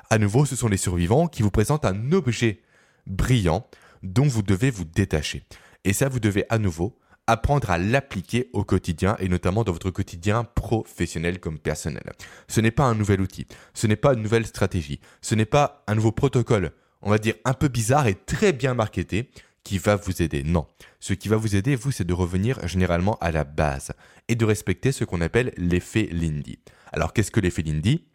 À 0.09 0.18
nouveau, 0.18 0.46
ce 0.46 0.57
sont 0.57 0.68
les 0.68 0.76
survivants 0.76 1.26
qui 1.26 1.42
vous 1.42 1.50
présentent 1.50 1.85
un 1.85 2.12
objet 2.12 2.61
brillant 3.07 3.66
dont 4.02 4.26
vous 4.26 4.42
devez 4.42 4.70
vous 4.70 4.85
détacher. 4.85 5.42
Et 5.85 5.92
ça, 5.92 6.09
vous 6.09 6.20
devez 6.20 6.44
à 6.48 6.59
nouveau 6.59 6.96
apprendre 7.27 7.71
à 7.71 7.79
l'appliquer 7.79 8.51
au 8.53 8.65
quotidien 8.65 9.17
et 9.19 9.29
notamment 9.29 9.65
dans 9.65 9.73
votre 9.73 9.91
quotidien 9.91 10.45
professionnel 10.45 11.41
comme 11.41 11.59
personnel. 11.59 12.12
Ce 12.49 12.61
n'est 12.61 12.71
pas 12.71 12.85
un 12.85 12.95
nouvel 12.95 13.21
outil, 13.21 13.47
ce 13.75 13.87
n'est 13.87 13.97
pas 13.97 14.15
une 14.15 14.23
nouvelle 14.23 14.47
stratégie, 14.47 15.01
ce 15.21 15.35
n'est 15.35 15.45
pas 15.45 15.85
un 15.87 15.95
nouveau 15.95 16.12
protocole, 16.12 16.73
on 17.03 17.11
va 17.11 17.19
dire 17.19 17.35
un 17.45 17.55
peu 17.55 17.69
bizarre 17.69 18.07
et 18.07 18.15
très 18.15 18.53
bien 18.53 18.75
marketé 18.75 19.31
qui 19.65 19.79
va 19.79 19.97
vous 19.97 20.23
aider. 20.23 20.45
Non, 20.45 20.67
ce 21.01 21.12
qui 21.12 21.29
va 21.29 21.37
vous 21.37 21.57
aider, 21.57 21.75
vous, 21.75 21.91
c'est 21.91 22.05
de 22.05 22.15
revenir 22.15 22.67
généralement 22.69 23.19
à 23.21 23.33
la 23.33 23.43
base 23.45 23.93
et 24.29 24.37
de 24.37 24.45
respecter 24.45 24.93
ce 24.93 25.05
qu'on 25.05 25.21
appelle 25.21 25.53
l'effet 25.57 26.09
Lindy. 26.12 26.61
Alors 26.93 27.12
qu'est-ce 27.12 27.33
que 27.33 27.41
l'effet 27.41 27.62
Lindy? 27.62 28.07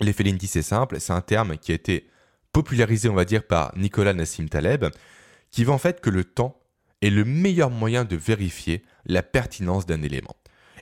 L'effet 0.00 0.22
Lindy, 0.22 0.46
c'est 0.46 0.62
simple, 0.62 0.98
c'est 0.98 1.12
un 1.12 1.20
terme 1.20 1.58
qui 1.58 1.72
a 1.72 1.74
été 1.74 2.08
popularisé, 2.52 3.08
on 3.10 3.14
va 3.14 3.26
dire, 3.26 3.46
par 3.46 3.76
Nicolas 3.76 4.14
Nassim 4.14 4.48
Taleb, 4.48 4.86
qui 5.50 5.64
veut 5.64 5.72
en 5.72 5.78
fait 5.78 6.00
que 6.00 6.08
le 6.08 6.24
temps 6.24 6.59
est 7.02 7.10
le 7.10 7.24
meilleur 7.24 7.70
moyen 7.70 8.04
de 8.04 8.16
vérifier 8.16 8.84
la 9.06 9.22
pertinence 9.22 9.86
d'un 9.86 10.02
élément. 10.02 10.36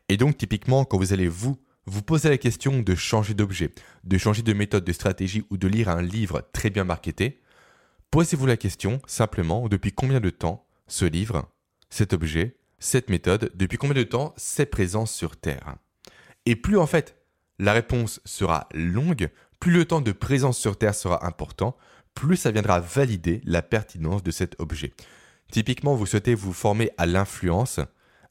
Et 0.09 0.17
donc, 0.17 0.37
typiquement, 0.37 0.85
quand 0.85 0.99
vous 0.99 1.13
allez 1.13 1.29
vous 1.29 1.59
vous 1.87 2.03
poser 2.03 2.29
la 2.29 2.39
question 2.39 2.81
de 2.81 2.95
changer 2.95 3.35
d'objet, 3.35 3.73
de 4.05 4.19
changer 4.19 4.43
de 4.43 4.53
méthode, 4.53 4.85
de 4.85 4.93
stratégie 4.93 5.45
ou 5.51 5.57
de 5.57 5.69
lire 5.69 5.89
un 5.89 6.03
livre 6.03 6.47
très 6.53 6.71
bien 6.71 6.85
marketé, 6.85 7.41
posez-vous 8.11 8.47
la 8.47 8.57
question 8.57 9.01
simplement 9.07 9.69
depuis 9.69 9.93
combien 9.93 10.21
de 10.21 10.31
temps 10.31 10.67
ce 10.87 11.05
livre, 11.05 11.49
cet 11.89 12.13
objet, 12.13 12.57
cette 12.79 13.09
méthode, 13.09 13.51
depuis 13.55 13.79
combien 13.79 13.95
de 13.95 14.03
temps 14.03 14.35
c'est 14.37 14.67
présent 14.67 15.07
sur 15.07 15.37
Terre? 15.37 15.77
Et 16.47 16.57
plus 16.57 16.79
en 16.79 16.87
fait 16.87 17.19
la 17.59 17.73
réponse 17.73 18.21
sera 18.25 18.69
longue, 18.73 19.31
plus 19.59 19.73
le 19.73 19.85
temps 19.85 20.01
de 20.01 20.13
présence 20.13 20.59
sur 20.59 20.79
Terre 20.79 20.95
sera 20.95 21.27
important, 21.27 21.77
plus 22.15 22.37
ça 22.37 22.51
viendra 22.51 22.81
valider 22.81 23.41
la 23.45 23.63
pertinence 23.63 24.23
de 24.23 24.31
cet 24.31 24.55
objet. 24.61 24.93
Typiquement, 25.51 25.95
vous 25.95 26.07
souhaitez 26.07 26.35
vous 26.35 26.53
former 26.53 26.91
à 26.99 27.07
l'influence, 27.07 27.81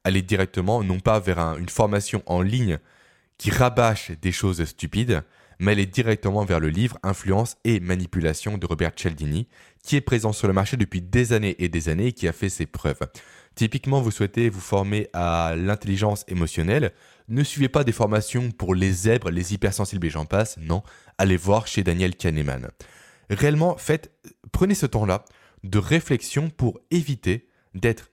aller 0.03 0.21
directement 0.21 0.83
non 0.83 0.99
pas 0.99 1.19
vers 1.19 1.39
une 1.57 1.69
formation 1.69 2.21
en 2.25 2.41
ligne 2.41 2.79
qui 3.37 3.49
rabâche 3.51 4.11
des 4.21 4.31
choses 4.31 4.63
stupides, 4.65 5.23
mais 5.59 5.73
est 5.73 5.85
directement 5.85 6.45
vers 6.45 6.59
le 6.59 6.69
livre 6.69 6.97
Influence 7.03 7.57
et 7.63 7.79
manipulation 7.79 8.57
de 8.57 8.65
Robert 8.65 8.91
Cialdini, 8.95 9.47
qui 9.83 9.95
est 9.95 10.01
présent 10.01 10.31
sur 10.31 10.47
le 10.47 10.53
marché 10.53 10.77
depuis 10.77 11.01
des 11.01 11.33
années 11.33 11.55
et 11.59 11.69
des 11.69 11.89
années 11.89 12.07
et 12.07 12.13
qui 12.13 12.27
a 12.27 12.33
fait 12.33 12.49
ses 12.49 12.65
preuves. 12.65 12.99
Typiquement, 13.55 14.01
vous 14.01 14.11
souhaitez 14.11 14.49
vous 14.49 14.59
former 14.59 15.07
à 15.13 15.55
l'intelligence 15.57 16.23
émotionnelle, 16.27 16.91
ne 17.27 17.43
suivez 17.43 17.69
pas 17.69 17.83
des 17.83 17.91
formations 17.91 18.51
pour 18.51 18.75
les 18.75 18.91
zèbres, 18.91 19.31
les 19.31 19.53
hypersensibles 19.53 20.05
et 20.05 20.11
j'en 20.11 20.25
passe, 20.25 20.57
non, 20.57 20.83
allez 21.17 21.37
voir 21.37 21.65
chez 21.65 21.83
Daniel 21.83 22.15
Kahneman. 22.15 22.69
Réellement, 23.29 23.75
faites, 23.77 24.11
prenez 24.51 24.75
ce 24.75 24.85
temps-là 24.85 25.25
de 25.67 25.77
réflexion 25.79 26.49
pour 26.49 26.79
éviter 26.91 27.47
d'être 27.73 28.11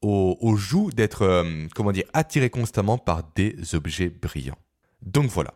au, 0.00 0.56
joug, 0.56 0.90
d'être, 0.90 1.22
euh, 1.22 1.68
comment 1.76 1.92
attiré 2.12 2.50
constamment 2.50 2.98
par 2.98 3.22
des 3.36 3.74
objets 3.74 4.10
brillants. 4.10 4.58
Donc 5.00 5.30
voilà. 5.30 5.54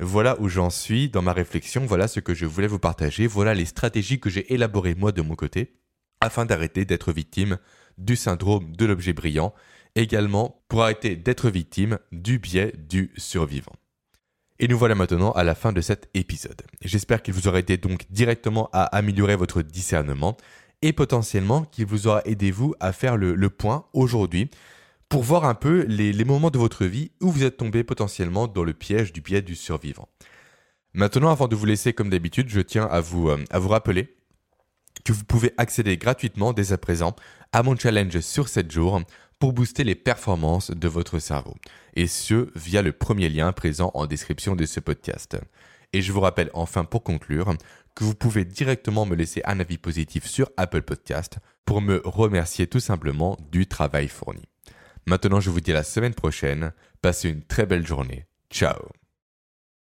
Voilà 0.00 0.40
où 0.40 0.48
j'en 0.48 0.70
suis 0.70 1.10
dans 1.10 1.22
ma 1.22 1.32
réflexion, 1.32 1.84
voilà 1.84 2.08
ce 2.08 2.20
que 2.20 2.34
je 2.34 2.46
voulais 2.46 2.66
vous 2.66 2.78
partager, 2.78 3.26
voilà 3.26 3.54
les 3.54 3.66
stratégies 3.66 4.20
que 4.20 4.30
j'ai 4.30 4.52
élaborées 4.52 4.94
moi 4.94 5.12
de 5.12 5.22
mon 5.22 5.34
côté, 5.34 5.76
afin 6.20 6.46
d'arrêter 6.46 6.84
d'être 6.84 7.12
victime 7.12 7.58
du 7.98 8.16
syndrome 8.16 8.74
de 8.76 8.84
l'objet 8.86 9.12
brillant, 9.12 9.54
également 9.94 10.62
pour 10.68 10.82
arrêter 10.82 11.16
d'être 11.16 11.50
victime 11.50 11.98
du 12.12 12.38
biais 12.38 12.72
du 12.76 13.10
survivant. 13.16 13.76
Et 14.58 14.68
nous 14.68 14.78
voilà 14.78 14.94
maintenant 14.94 15.32
à 15.32 15.44
la 15.44 15.54
fin 15.54 15.72
de 15.72 15.80
cet 15.82 16.08
épisode. 16.14 16.62
J'espère 16.80 17.22
qu'il 17.22 17.34
vous 17.34 17.46
aura 17.46 17.58
aidé 17.58 17.76
donc 17.76 18.06
directement 18.10 18.70
à 18.72 18.84
améliorer 18.84 19.36
votre 19.36 19.60
discernement 19.60 20.36
et 20.80 20.92
potentiellement 20.92 21.64
qu'il 21.64 21.86
vous 21.86 22.06
aura 22.06 22.22
aidé 22.24 22.50
vous 22.50 22.74
à 22.80 22.92
faire 22.92 23.16
le, 23.16 23.50
point 23.50 23.86
aujourd'hui 23.92 24.50
pour 25.10 25.22
voir 25.22 25.44
un 25.44 25.54
peu 25.54 25.84
les, 25.88 26.24
moments 26.24 26.50
de 26.50 26.58
votre 26.58 26.86
vie 26.86 27.10
où 27.20 27.30
vous 27.30 27.44
êtes 27.44 27.58
tombé 27.58 27.84
potentiellement 27.84 28.46
dans 28.46 28.64
le 28.64 28.72
piège 28.72 29.12
du 29.12 29.20
biais 29.20 29.42
du 29.42 29.54
survivant. 29.54 30.08
Maintenant, 30.94 31.30
avant 31.30 31.48
de 31.48 31.56
vous 31.56 31.66
laisser 31.66 31.92
comme 31.92 32.08
d'habitude, 32.08 32.48
je 32.48 32.60
tiens 32.60 32.86
à 32.86 33.00
vous, 33.00 33.28
euh, 33.28 33.44
à 33.50 33.58
vous 33.58 33.68
rappeler 33.68 34.16
que 35.04 35.12
vous 35.12 35.24
pouvez 35.24 35.52
accéder 35.58 35.98
gratuitement 35.98 36.54
dès 36.54 36.72
à 36.72 36.78
présent 36.78 37.14
à 37.52 37.62
mon 37.62 37.76
challenge 37.76 38.20
sur 38.20 38.48
7 38.48 38.70
jours 38.72 39.02
pour 39.38 39.52
booster 39.52 39.84
les 39.84 39.94
performances 39.94 40.70
de 40.70 40.88
votre 40.88 41.18
cerveau. 41.18 41.54
Et 41.94 42.06
ce, 42.06 42.50
via 42.54 42.82
le 42.82 42.92
premier 42.92 43.28
lien 43.28 43.52
présent 43.52 43.90
en 43.94 44.06
description 44.06 44.56
de 44.56 44.66
ce 44.66 44.80
podcast. 44.80 45.36
Et 45.92 46.02
je 46.02 46.12
vous 46.12 46.20
rappelle 46.20 46.50
enfin 46.54 46.84
pour 46.84 47.02
conclure 47.02 47.54
que 47.94 48.04
vous 48.04 48.14
pouvez 48.14 48.44
directement 48.44 49.06
me 49.06 49.14
laisser 49.14 49.42
un 49.44 49.60
avis 49.60 49.78
positif 49.78 50.26
sur 50.26 50.50
Apple 50.56 50.82
Podcast 50.82 51.38
pour 51.64 51.80
me 51.80 52.02
remercier 52.04 52.66
tout 52.66 52.80
simplement 52.80 53.36
du 53.50 53.66
travail 53.66 54.08
fourni. 54.08 54.42
Maintenant, 55.06 55.40
je 55.40 55.50
vous 55.50 55.60
dis 55.60 55.70
à 55.70 55.74
la 55.74 55.82
semaine 55.82 56.14
prochaine. 56.14 56.72
Passez 57.00 57.28
une 57.30 57.42
très 57.42 57.66
belle 57.66 57.86
journée. 57.86 58.26
Ciao 58.50 59.05